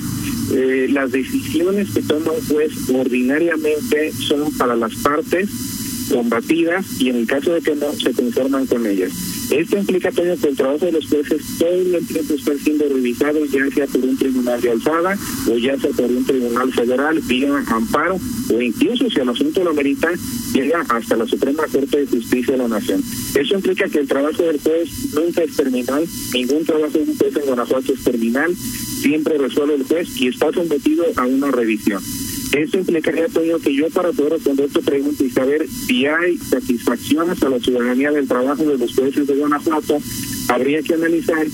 eh, 0.53 0.87
las 0.91 1.11
decisiones 1.11 1.91
que 1.91 2.01
toma 2.01 2.31
un 2.31 2.47
juez 2.47 2.71
ordinariamente 2.93 4.11
son 4.13 4.51
para 4.57 4.75
las 4.75 4.95
partes 4.95 5.49
combatidas 6.12 6.86
y 7.00 7.10
en 7.10 7.17
el 7.17 7.28
caso 7.28 7.54
de 7.54 7.62
que 7.62 7.76
no, 7.76 7.91
se 7.93 8.12
conforman 8.13 8.67
con 8.67 8.86
ellas. 8.86 9.12
Esto 9.52 9.78
implica 9.78 10.12
que 10.12 10.21
el 10.21 10.56
trabajo 10.56 10.86
de 10.86 10.93
los 10.93 11.08
jueces 11.08 11.41
todo 11.60 11.69
el 11.69 12.08
tiempo 12.08 12.34
está 12.34 12.56
siendo 12.58 12.88
revisado, 12.88 13.45
ya 13.45 13.69
sea 13.74 13.88
por 13.88 14.02
un 14.02 14.17
tribunal 14.17 14.62
de 14.62 14.71
alzada 14.71 15.17
o 15.50 15.58
ya 15.58 15.78
sea 15.78 15.89
por 15.91 16.06
un 16.06 16.26
tribunal 16.26 16.71
federal, 16.71 17.19
vía 17.21 17.63
amparo, 17.67 18.17
o 18.54 18.62
incluso 18.62 19.10
si 19.10 19.19
el 19.19 19.30
asunto 19.30 19.63
lo 19.63 19.74
merita, 19.74 20.10
llega 20.54 20.86
hasta 20.89 21.17
la 21.17 21.26
Suprema 21.26 21.63
Corte 21.71 22.00
de 22.00 22.08
Justicia 22.08 22.54
de 22.54 22.60
la 22.60 22.67
Nación. 22.67 23.04
Eso 23.36 23.56
implica 23.56 23.89
que 23.89 24.00
el 24.00 24.08
trabajo 24.08 24.43
del 24.43 24.60
juez 24.60 24.89
nunca 25.13 25.43
es 25.43 25.56
terminal, 25.56 26.06
ningún 26.34 26.65
trabajo 26.65 26.91
de 26.91 27.04
un 27.04 27.17
juez 27.17 27.36
en 27.36 27.45
Guanajuato 27.45 27.93
es 27.93 28.04
terminal, 28.04 28.56
siempre 28.56 29.38
resuelve 29.38 29.76
el 29.76 29.84
juez 29.84 30.10
y 30.17 30.28
está 30.28 30.52
sometido 30.52 31.06
a 31.15 31.26
una 31.26 31.52
revisión. 31.52 32.02
Eso 32.53 32.77
implicaría, 32.77 33.27
Toño, 33.29 33.59
que 33.59 33.73
yo 33.73 33.89
para 33.89 34.11
poder 34.11 34.33
responder 34.33 34.69
tu 34.69 34.81
pregunta 34.81 35.23
y 35.23 35.29
saber 35.29 35.67
si 35.69 36.05
hay 36.05 36.37
satisfacciones 36.37 37.41
a 37.41 37.49
la 37.49 37.59
ciudadanía 37.59 38.11
del 38.11 38.27
trabajo 38.27 38.63
de 38.63 38.77
los 38.77 38.93
jueces 38.93 39.25
de 39.25 39.35
Guanajuato, 39.35 39.97
habría 40.49 40.81
que 40.81 40.95
analizar 40.95 41.47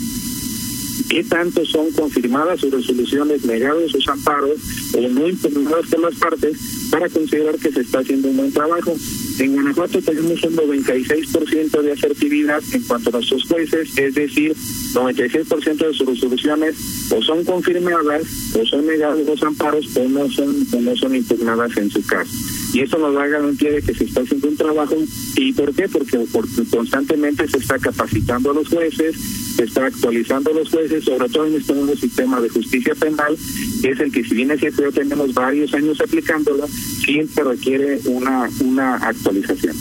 qué 1.09 1.23
tanto 1.23 1.63
son 1.65 1.91
confirmadas 1.91 2.59
sus 2.59 2.71
resoluciones, 2.71 3.45
negados 3.45 3.91
sus 3.91 4.07
amparos 4.07 4.59
o 4.95 5.01
no 5.07 5.29
impugnadas 5.29 5.85
por 5.85 5.99
las 5.99 6.15
partes 6.15 6.57
para 6.89 7.09
considerar 7.09 7.57
que 7.57 7.71
se 7.71 7.81
está 7.81 7.99
haciendo 7.99 8.29
un 8.29 8.37
buen 8.37 8.51
trabajo. 8.51 8.95
En 9.39 9.53
Guanajuato 9.53 10.01
tenemos 10.01 10.43
un 10.43 10.55
96% 10.55 11.81
de 11.81 11.91
asertividad 11.91 12.61
en 12.73 12.81
cuanto 12.83 13.09
a 13.09 13.13
nuestros 13.13 13.43
jueces, 13.43 13.97
es 13.97 14.15
decir, 14.15 14.55
96% 14.93 15.87
de 15.87 15.93
sus 15.93 16.07
resoluciones 16.07 16.75
o 17.11 17.21
son 17.21 17.43
confirmadas 17.43 18.23
o 18.53 18.65
son 18.65 18.87
negados 18.87 19.25
los 19.25 19.41
amparos 19.43 19.85
o 19.95 20.07
no 20.07 20.29
son, 20.29 20.55
o 20.73 20.81
no 20.81 20.95
son 20.95 21.15
impugnadas 21.15 21.75
en 21.77 21.89
su 21.89 22.05
caso. 22.05 22.31
Y 22.73 22.81
eso 22.81 22.97
nos 22.97 23.13
da 23.13 23.27
garantía 23.27 23.71
de 23.71 23.81
que 23.81 23.93
se 23.93 24.03
está 24.03 24.21
haciendo 24.21 24.49
un 24.49 24.57
trabajo. 24.57 24.95
¿Y 25.35 25.53
por 25.53 25.73
qué? 25.73 25.87
Porque, 25.87 26.19
porque 26.31 26.63
constantemente 26.69 27.47
se 27.47 27.57
está 27.57 27.79
capacitando 27.79 28.51
a 28.51 28.53
los 28.53 28.67
jueces, 28.67 29.15
se 29.57 29.63
está 29.63 29.87
actualizando 29.87 30.53
los 30.53 30.69
jueces, 30.69 31.03
sobre 31.03 31.27
todo 31.29 31.47
en 31.47 31.55
este 31.55 31.73
nuevo 31.73 31.95
sistema 31.95 32.39
de 32.39 32.49
justicia 32.49 32.93
penal, 32.93 33.35
que 33.81 33.89
es 33.89 33.99
el 33.99 34.11
que 34.11 34.23
si 34.23 34.35
bien 34.35 34.51
es 34.51 34.59
cierto 34.59 34.83
ya 34.83 34.91
tenemos 34.91 35.33
varios 35.33 35.73
años 35.73 35.99
aplicándolo, 35.99 36.67
siempre 37.03 37.43
requiere 37.43 37.99
una, 38.05 38.47
una 38.59 38.95
actualización. 38.97 39.75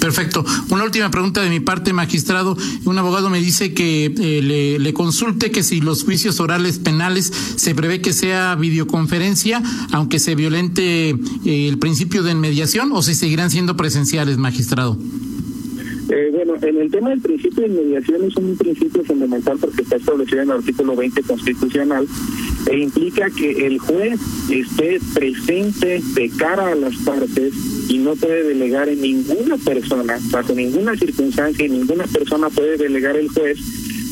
Perfecto. 0.00 0.44
Una 0.70 0.84
última 0.84 1.10
pregunta 1.10 1.42
de 1.42 1.50
mi 1.50 1.60
parte, 1.60 1.92
magistrado. 1.92 2.56
Un 2.84 2.98
abogado 2.98 3.28
me 3.28 3.38
dice 3.38 3.74
que 3.74 4.06
eh, 4.06 4.78
le, 4.80 4.92
consulte 4.94 5.50
que 5.50 5.62
si 5.62 5.80
los 5.80 6.04
juicios 6.04 6.40
orales 6.40 6.78
penales 6.78 7.30
se 7.56 7.74
prevé 7.74 8.00
que 8.00 8.14
sea 8.14 8.56
videoconferencia, 8.56 9.62
aunque 9.92 10.18
se 10.18 10.34
violente 10.34 11.10
eh, 11.10 11.68
el 11.68 11.78
principio 11.78 12.22
de 12.22 12.32
inmediación, 12.32 12.90
o 12.92 13.02
si 13.02 13.14
seguirán 13.14 13.50
siendo 13.50 13.76
presenciales, 13.76 14.38
magistrado. 14.38 14.98
Eh, 16.12 16.30
bueno, 16.32 16.54
en 16.60 16.76
el 16.78 16.90
tema 16.90 17.10
del 17.10 17.20
principio 17.20 17.62
de 17.62 17.68
inmediación 17.68 18.24
es 18.24 18.36
un 18.36 18.56
principio 18.56 19.04
fundamental 19.04 19.58
porque 19.60 19.82
está 19.82 19.96
establecido 19.96 20.42
en 20.42 20.50
el 20.50 20.56
artículo 20.56 20.96
20 20.96 21.22
constitucional 21.22 22.06
e 22.68 22.78
implica 22.78 23.30
que 23.30 23.66
el 23.66 23.78
juez 23.78 24.18
esté 24.50 24.98
presente 25.14 26.02
de 26.14 26.30
cara 26.30 26.72
a 26.72 26.74
las 26.74 26.96
partes 26.96 27.54
y 27.88 27.98
no 27.98 28.16
puede 28.16 28.42
delegar 28.42 28.88
en 28.88 29.00
ninguna 29.00 29.56
persona, 29.56 30.18
bajo 30.30 30.52
ninguna 30.52 30.96
circunstancia, 30.96 31.66
y 31.66 31.68
ninguna 31.68 32.04
persona 32.04 32.50
puede 32.50 32.76
delegar 32.76 33.16
el 33.16 33.28
juez 33.28 33.58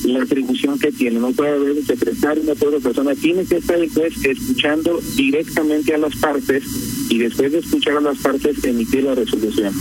la 0.04 0.22
atribución 0.22 0.78
que 0.78 0.92
tiene. 0.92 1.18
No 1.18 1.32
puede 1.32 1.50
haber 1.50 1.72
un 1.72 1.84
secretario, 1.84 2.42
no 2.44 2.54
puede 2.54 2.76
haber 2.76 2.82
persona. 2.82 3.14
Tiene 3.14 3.44
que 3.44 3.56
estar 3.56 3.78
el 3.78 3.90
juez 3.90 4.24
escuchando 4.24 5.00
directamente 5.16 5.94
a 5.94 5.98
las 5.98 6.14
partes 6.16 6.62
y 7.10 7.18
después 7.18 7.52
de 7.52 7.58
escuchar 7.58 7.96
a 7.96 8.00
las 8.00 8.18
partes 8.18 8.62
emitir 8.64 9.04
la 9.04 9.14
resolución. 9.14 9.74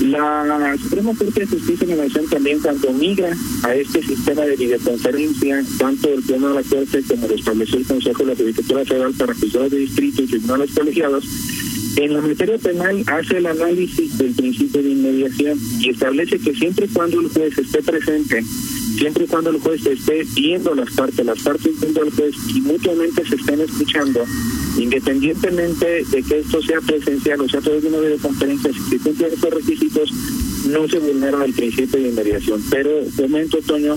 La 0.00 0.76
Suprema 0.76 1.14
Corte 1.14 1.40
de 1.40 1.46
Justicia 1.46 1.86
de 1.86 1.96
la 1.96 2.04
Nación 2.04 2.26
también 2.28 2.58
cuando 2.60 2.92
migra 2.92 3.36
a 3.62 3.74
este 3.74 4.02
sistema 4.02 4.42
de 4.42 4.56
videoconferencia, 4.56 5.62
tanto 5.78 6.08
el 6.08 6.22
Pleno 6.22 6.48
de 6.48 6.54
la 6.54 6.62
Corte 6.62 7.02
como 7.08 7.28
lo 7.28 7.34
estableció 7.34 7.78
el 7.78 7.86
Consejo 7.86 8.24
de 8.24 8.30
la 8.30 8.36
Judicatura 8.36 8.84
Federal 8.84 9.14
para 9.14 9.34
juzgados 9.34 9.70
de 9.70 9.78
distrito 9.78 10.22
y 10.22 10.26
tribunales 10.26 10.70
colegiados, 10.74 11.24
en 11.96 12.12
la 12.12 12.20
materia 12.20 12.58
penal 12.58 13.04
hace 13.06 13.36
el 13.36 13.46
análisis 13.46 14.18
del 14.18 14.34
principio 14.34 14.82
de 14.82 14.90
inmediación 14.90 15.58
y 15.78 15.90
establece 15.90 16.38
que 16.40 16.54
siempre 16.54 16.86
y 16.86 16.88
cuando 16.88 17.20
el 17.20 17.28
juez 17.28 17.56
esté 17.56 17.82
presente, 17.82 18.42
siempre 18.98 19.24
y 19.24 19.28
cuando 19.28 19.50
el 19.50 19.60
juez 19.60 19.86
esté 19.86 20.24
viendo 20.34 20.74
las 20.74 20.90
partes, 20.92 21.24
las 21.24 21.40
partes 21.40 21.80
viendo 21.80 22.02
al 22.02 22.10
juez 22.10 22.34
y 22.48 22.60
mutuamente 22.62 23.24
se 23.28 23.36
estén 23.36 23.60
escuchando, 23.60 24.24
independientemente 24.76 26.04
de 26.10 26.22
que 26.22 26.38
esto 26.38 26.62
sea 26.62 26.80
presencial 26.80 27.40
o 27.40 27.48
sea 27.48 27.60
todo 27.60 27.80
de 27.80 27.88
una 27.88 28.00
videoconferencia, 28.00 28.72
si 28.72 28.80
se 28.90 28.98
cumplen 28.98 29.32
estos 29.32 29.54
requisitos, 29.54 30.10
no 30.68 30.88
se 30.88 30.98
vulnera 30.98 31.44
el 31.44 31.52
principio 31.52 32.00
de 32.00 32.08
inmediación. 32.08 32.62
Pero, 32.70 32.90
momento, 33.20 33.58
Toño, 33.62 33.96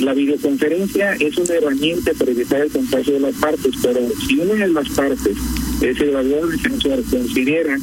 la 0.00 0.14
videoconferencia 0.14 1.14
es 1.14 1.36
una 1.38 1.54
herramienta 1.54 2.12
para 2.14 2.30
evitar 2.30 2.60
el 2.60 2.70
contagio 2.70 3.14
de 3.14 3.20
las 3.20 3.34
partes, 3.36 3.74
pero 3.82 4.00
si 4.26 4.38
una 4.38 4.54
de 4.54 4.68
las 4.68 4.88
partes, 4.90 5.36
es 5.80 6.00
el 6.00 6.08
evaluador 6.10 6.50
defensor, 6.50 7.02
considera 7.10 7.78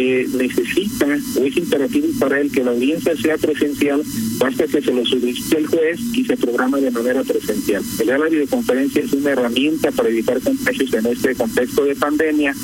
necesita 0.00 1.06
o 1.06 1.44
es 1.44 1.56
imperativo 1.56 2.06
para 2.18 2.40
él 2.40 2.50
que 2.50 2.62
la 2.62 2.70
audiencia 2.70 3.16
sea 3.16 3.36
presencial, 3.36 4.02
basta 4.38 4.66
que 4.66 4.80
se 4.80 4.92
lo 4.92 5.04
solicite 5.04 5.58
el 5.58 5.66
juez 5.66 6.00
y 6.14 6.24
se 6.24 6.36
programa 6.36 6.78
de 6.78 6.90
manera 6.90 7.22
presencial. 7.24 7.82
La 8.04 8.28
videoconferencia 8.28 9.02
es 9.02 9.12
una 9.12 9.30
herramienta 9.30 9.90
para 9.90 10.08
evitar 10.08 10.40
contagios 10.40 10.92
en 10.94 11.06
este 11.06 11.34
contexto 11.34 11.84
de 11.84 11.96
pandemia, 11.96 12.54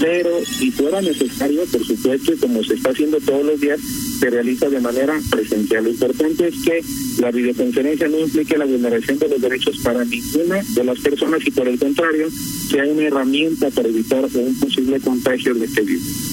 pero 0.00 0.30
si 0.44 0.70
fuera 0.70 1.00
necesario, 1.00 1.64
por 1.66 1.84
supuesto, 1.84 2.32
y 2.32 2.36
como 2.36 2.62
se 2.62 2.74
está 2.74 2.90
haciendo 2.90 3.18
todos 3.18 3.44
los 3.44 3.60
días, 3.60 3.80
se 4.20 4.30
realiza 4.30 4.68
de 4.68 4.80
manera 4.80 5.18
presencial. 5.30 5.84
Lo 5.84 5.90
importante 5.90 6.48
es 6.48 6.54
que 6.64 6.82
la 7.20 7.30
videoconferencia 7.30 8.08
no 8.08 8.18
implique 8.18 8.56
la 8.56 8.64
vulneración 8.64 9.18
de 9.18 9.28
los 9.28 9.40
derechos 9.40 9.78
para 9.82 10.04
ninguna 10.04 10.62
de 10.74 10.84
las 10.84 10.98
personas 11.00 11.40
y 11.44 11.50
por 11.50 11.68
el 11.68 11.78
contrario, 11.78 12.28
sea 12.70 12.84
una 12.84 13.02
herramienta 13.02 13.70
para 13.70 13.88
evitar 13.88 14.24
un 14.34 14.54
posible 14.58 15.00
contagio 15.00 15.54
de 15.54 15.64
este 15.64 15.82
virus. 15.82 16.28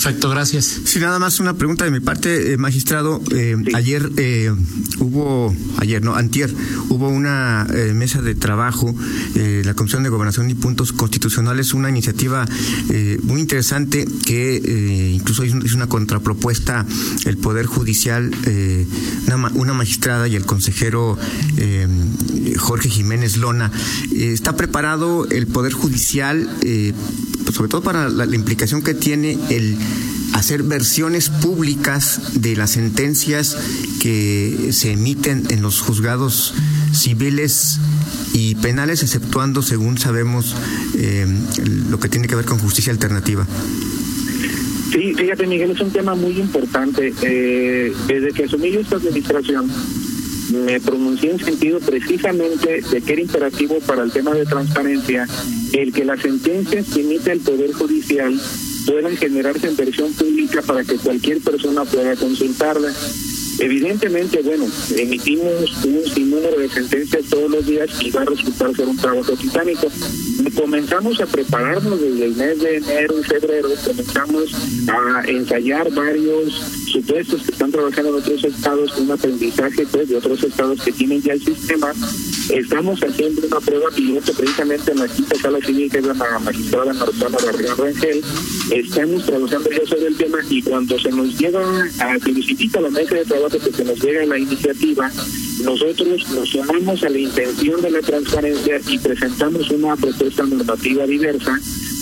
Perfecto, 0.00 0.30
gracias. 0.30 0.80
Sí, 0.84 1.00
nada 1.00 1.18
más 1.18 1.40
una 1.40 1.54
pregunta 1.54 1.84
de 1.84 1.90
mi 1.90 1.98
parte, 1.98 2.52
eh, 2.52 2.56
magistrado. 2.56 3.20
Eh, 3.34 3.56
ayer 3.74 4.12
eh, 4.16 4.54
hubo, 5.00 5.52
ayer 5.78 6.04
no, 6.04 6.14
antier, 6.14 6.54
hubo 6.88 7.08
una 7.08 7.66
mesa 7.94 8.22
de 8.22 8.36
trabajo, 8.36 8.94
la 9.34 9.74
Comisión 9.74 10.04
de 10.04 10.08
Gobernación 10.08 10.48
y 10.50 10.54
Puntos 10.54 10.92
Constitucionales, 10.92 11.74
una 11.74 11.88
iniciativa 11.88 12.46
muy 13.24 13.40
interesante 13.40 14.06
que 14.24 15.12
incluso 15.14 15.44
hizo, 15.44 15.56
una 15.74 15.88
contrapropuesta 15.88 16.86
el 17.24 17.36
Poder 17.36 17.66
Judicial, 17.66 18.30
una, 19.26 19.50
una, 19.54 19.72
magistrada 19.72 20.28
y 20.28 20.36
el 20.36 20.46
consejero 20.46 21.18
Jorge 22.56 22.88
Jiménez 22.88 23.36
Lona. 23.36 23.72
está 24.12 24.54
preparado 24.54 25.26
el 25.28 25.48
Poder 25.48 25.72
Judicial 25.72 26.48
sobre 27.52 27.68
todo 27.68 27.82
para 27.82 28.08
la, 28.08 28.24
implicación 28.26 28.82
que 28.82 28.94
tiene 28.94 29.38
el 29.50 29.76
hacer 30.34 30.62
versiones 30.62 31.30
públicas 31.30 32.40
de 32.40 32.56
las 32.56 32.72
sentencias 32.72 33.56
que 34.00 34.70
se 34.72 34.92
emiten 34.92 35.44
en 35.50 35.62
los 35.62 35.80
juzgados 35.80 36.54
civiles 36.92 37.80
y 38.32 38.54
penales, 38.56 39.02
exceptuando, 39.02 39.62
según 39.62 39.98
sabemos, 39.98 40.54
eh, 40.96 41.26
lo 41.90 41.98
que 41.98 42.08
tiene 42.08 42.28
que 42.28 42.34
ver 42.34 42.44
con 42.44 42.58
justicia 42.58 42.92
alternativa. 42.92 43.46
Sí, 44.92 45.12
fíjate 45.14 45.46
Miguel, 45.46 45.72
es 45.72 45.80
un 45.80 45.90
tema 45.90 46.14
muy 46.14 46.38
importante. 46.38 47.12
Eh, 47.22 47.92
desde 48.06 48.32
que 48.32 48.44
asumí 48.44 48.68
esta 48.68 48.96
administración, 48.96 49.70
me 50.52 50.80
pronuncié 50.80 51.32
en 51.32 51.38
sentido 51.38 51.78
precisamente 51.80 52.80
de 52.80 53.00
que 53.02 53.12
era 53.12 53.22
imperativo 53.22 53.78
para 53.80 54.02
el 54.02 54.10
tema 54.10 54.32
de 54.32 54.46
transparencia 54.46 55.26
el 55.72 55.92
que 55.92 56.04
las 56.04 56.20
sentencias 56.20 56.86
que 56.86 57.00
emite 57.00 57.32
el 57.32 57.40
Poder 57.40 57.72
Judicial 57.72 58.40
puedan 58.88 59.16
generarse 59.18 59.68
en 59.68 59.76
versión 59.76 60.12
pública 60.14 60.62
para 60.62 60.82
que 60.82 60.96
cualquier 60.96 61.40
persona 61.40 61.84
pueda 61.84 62.16
consultarla. 62.16 62.90
Evidentemente, 63.60 64.40
bueno, 64.42 64.66
emitimos 64.96 65.84
un 65.84 66.04
sinnúmero 66.14 66.58
de 66.58 66.68
sentencias 66.68 67.24
todos 67.28 67.50
los 67.50 67.66
días 67.66 67.90
y 68.00 68.10
va 68.10 68.22
a 68.22 68.24
resultar 68.24 68.74
ser 68.74 68.86
un 68.86 68.96
trabajo 68.96 69.32
titánico. 69.32 69.88
Comenzamos 70.54 71.20
a 71.20 71.26
prepararnos 71.26 72.00
desde 72.00 72.24
el 72.24 72.36
mes 72.36 72.60
de 72.60 72.76
enero 72.76 73.18
y 73.18 73.24
febrero, 73.24 73.68
comenzamos 73.84 74.52
a 74.88 75.22
ensayar 75.26 75.92
varios 75.92 76.54
supuestos 76.92 77.42
que 77.42 77.52
están 77.52 77.72
trabajando 77.72 78.10
en 78.10 78.22
otros 78.22 78.44
estados, 78.44 78.96
un 78.96 79.10
aprendizaje 79.10 79.86
pues, 79.90 80.08
de 80.08 80.16
otros 80.16 80.42
estados 80.44 80.80
que 80.80 80.92
tienen 80.92 81.20
ya 81.20 81.32
el 81.32 81.44
sistema. 81.44 81.92
Estamos 82.50 83.02
haciendo 83.02 83.46
una 83.46 83.60
prueba 83.60 83.90
piloto 83.90 84.32
precisamente 84.32 84.92
en 84.92 84.98
la 85.00 85.08
quinta 85.08 85.36
sala 85.36 85.58
civil, 85.58 85.90
que 85.90 85.98
es 85.98 86.04
la 86.04 86.14
magistrada 86.14 86.94
Martana 86.94 87.38
Barriga 87.44 87.74
Rangel. 87.74 88.22
Estamos 88.70 89.24
trabajando 89.24 89.70
ya 89.70 89.86
sobre 89.86 90.08
el 90.08 90.16
tema 90.16 90.38
y 90.50 90.62
cuando 90.62 90.98
se 90.98 91.10
nos 91.10 91.38
llega 91.38 91.60
a 92.00 92.18
que 92.18 92.32
la 92.80 92.90
mesa 92.90 93.14
de 93.14 93.24
trabajo 93.24 93.58
que 93.58 93.72
se 93.72 93.84
nos 93.84 93.98
llega 93.98 94.26
la 94.26 94.38
iniciativa, 94.38 95.10
nosotros 95.64 96.28
nos 96.30 96.48
sumamos 96.50 97.02
a 97.02 97.08
la 97.08 97.18
intención 97.18 97.80
de 97.80 97.90
la 97.90 98.00
transparencia 98.00 98.80
y 98.86 98.98
presentamos 98.98 99.70
una 99.70 99.96
propuesta 99.96 100.44
normativa 100.44 101.06
diversa 101.06 101.58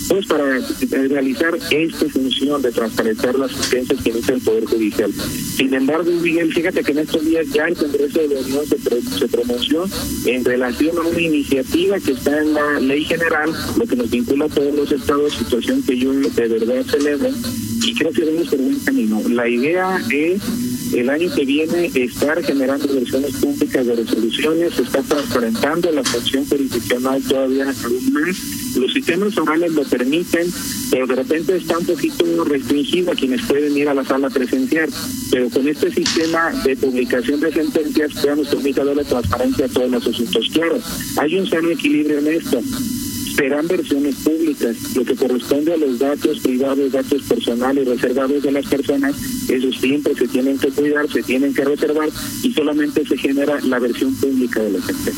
pues 0.09 0.27
para 0.27 0.61
realizar 0.91 1.57
esta 1.71 2.09
función 2.09 2.63
de 2.63 2.73
transparentar 2.73 3.39
las 3.39 3.53
sentencias 3.53 4.03
que 4.03 4.11
emite 4.11 4.33
el 4.35 4.41
Poder 4.41 4.65
Judicial. 4.65 5.13
Sin 5.57 5.75
embargo, 5.75 6.11
Miguel, 6.11 6.53
fíjate 6.53 6.83
que 6.83 6.93
en 6.93 6.99
estos 6.99 7.25
días 7.25 7.47
ya 7.53 7.67
el 7.67 7.77
Congreso 7.77 8.21
de 8.21 8.29
la 8.29 8.41
Unión 8.41 8.65
se, 8.67 9.19
se 9.19 9.29
pronunció 9.29 9.85
en 10.27 10.45
relación 10.45 10.97
a 10.99 11.01
una 11.01 11.21
iniciativa 11.21 11.99
que 12.01 12.13
está 12.13 12.41
en 12.41 12.55
la 12.55 12.81
ley 12.81 13.05
general, 13.05 13.53
lo 13.77 13.87
que 13.87 13.97
nos 13.97 14.11
vincula 14.11 14.47
a 14.47 14.49
todos 14.49 14.75
los 14.75 14.93
estados, 14.93 15.33
situación 15.33 15.83
que 15.83 15.99
yo 15.99 16.13
de 16.13 16.49
verdad 16.49 16.85
celebro 16.89 17.31
y 17.87 17.95
creo 17.95 18.13
que 18.13 18.25
vamos 18.25 18.49
por 18.49 18.59
buen 18.59 18.79
camino. 18.81 19.23
La 19.29 19.49
idea 19.49 20.01
es 20.11 20.43
el 20.93 21.11
año 21.11 21.33
que 21.35 21.45
viene 21.45 21.91
estar 21.95 22.43
generando 22.43 22.93
versiones 22.93 23.37
públicas 23.37 23.87
de 23.87 23.97
resoluciones, 23.97 24.75
se 24.75 24.83
está 24.83 25.03
transparentando 25.03 25.91
la 25.93 26.03
función 26.05 26.47
jurisdiccional 26.47 27.23
todavía 27.23 27.65
aún 27.85 28.13
más. 28.13 28.37
Los 28.77 28.93
sistemas 28.93 29.37
orales 29.39 29.73
lo 29.73 29.83
permiten, 29.85 30.53
pero 30.91 31.07
de 31.07 31.17
repente 31.17 31.57
está 31.57 31.79
un 31.79 31.87
poquito 31.87 32.45
restringido 32.45 33.13
a 33.13 33.15
quienes 33.15 33.43
pueden 33.43 33.77
ir 33.77 33.89
a 33.89 33.95
la 33.95 34.05
sala 34.05 34.31
presencial. 34.31 34.89
Pero 35.31 35.49
con 35.51 35.67
este 35.69 35.91
sistema 35.91 36.53
de 36.65 36.77
publicación 36.77 37.41
de 37.41 37.53
sentencias, 37.53 38.23
ya 38.23 38.35
nos 38.35 38.49
permite 38.49 38.85
darle 38.85 39.05
transparencia 39.05 39.67
a 39.67 39.69
todos 39.69 39.91
los 39.91 40.07
asuntos. 40.07 40.49
Claro, 40.53 40.79
hay 41.19 41.37
un 41.37 41.47
sano 41.49 41.71
equilibrio 41.71 42.19
en 42.19 42.29
esto 42.29 42.61
serán 43.37 43.69
versiones 43.69 44.15
públicas. 44.17 44.77
Lo 44.97 45.05
que 45.05 45.15
corresponde 45.15 45.75
a 45.75 45.77
los 45.77 45.99
datos 45.99 46.41
privados, 46.41 46.91
datos 46.91 47.23
personales 47.23 47.87
reservados 47.87 48.43
de 48.43 48.53
las 48.53 48.67
personas, 48.67 49.15
esos 49.49 49.77
siempre 49.77 50.15
se 50.15 50.27
tienen 50.27 50.59
que 50.59 50.69
cuidar, 50.71 51.11
se 51.11 51.23
tienen 51.23 51.55
que 51.55 51.65
reservar 51.65 52.09
y 52.43 52.53
solamente 52.53 53.07
se 53.07 53.17
genera 53.19 53.61
la 53.61 53.79
versión 53.79 54.15
pública 54.17 54.61
de 54.63 54.71
la 54.73 54.83
gente. 54.83 55.13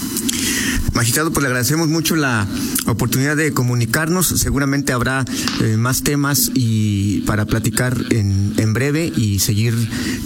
Magistrado, 0.98 1.30
pues 1.30 1.42
le 1.42 1.46
agradecemos 1.46 1.86
mucho 1.86 2.16
la 2.16 2.44
oportunidad 2.88 3.36
de 3.36 3.52
comunicarnos. 3.52 4.26
Seguramente 4.26 4.92
habrá 4.92 5.24
eh, 5.62 5.76
más 5.76 6.02
temas 6.02 6.50
y 6.54 7.20
para 7.20 7.44
platicar 7.44 7.96
en, 8.10 8.54
en 8.56 8.74
breve 8.74 9.12
y 9.14 9.38
seguir 9.38 9.74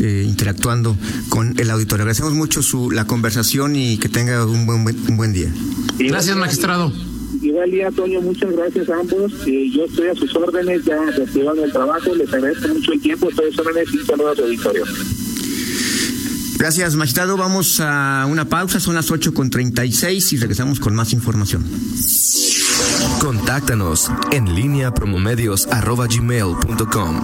eh, 0.00 0.24
interactuando 0.26 0.96
con 1.28 1.61
el 1.61 1.68
auditorio. 1.68 2.04
Agradecemos 2.04 2.32
mucho 2.32 2.62
su, 2.62 2.90
la 2.90 3.06
conversación 3.06 3.76
y 3.76 3.98
que 3.98 4.08
tenga 4.08 4.46
un 4.46 4.64
buen, 4.64 4.96
un 5.11 5.16
buen 5.18 5.35
día. 5.35 5.52
Gracias, 5.98 6.38
magistrado. 6.38 6.90
Igual 7.42 7.70
día, 7.70 7.90
Toño, 7.90 8.22
muchas 8.22 8.50
gracias 8.52 8.88
a 8.88 8.98
ambos. 8.98 9.30
yo 9.44 9.85
estoy 9.85 10.08
a 10.08 10.14
sus 10.14 10.35
órdenes, 10.35 10.87
ya 10.87 11.04
reciban 11.04 11.58
el 11.58 11.70
trabajo, 11.70 12.14
les 12.14 12.32
agradezco 12.32 12.68
mucho 12.68 12.92
el 12.92 13.00
tiempo, 13.02 13.28
estoy 13.28 13.48
a 13.48 13.50
sus 13.50 13.66
órdenes 13.66 13.92
y 13.92 14.06
saludos 14.06 14.32
a 14.32 14.37
su 14.37 14.42
auditorio. 14.44 14.85
Gracias, 16.62 16.94
magistrado. 16.94 17.37
Vamos 17.37 17.81
a 17.81 18.25
una 18.29 18.44
pausa, 18.44 18.79
son 18.79 18.94
las 18.94 19.11
8 19.11 19.35
con 19.35 19.51
36 19.51 20.33
y 20.33 20.37
regresamos 20.37 20.79
con 20.79 20.94
más 20.94 21.12
información. 21.12 21.64
Contáctanos 23.18 24.09
en 24.31 24.55
línea 24.55 24.94
promomedios.com. 24.94 27.20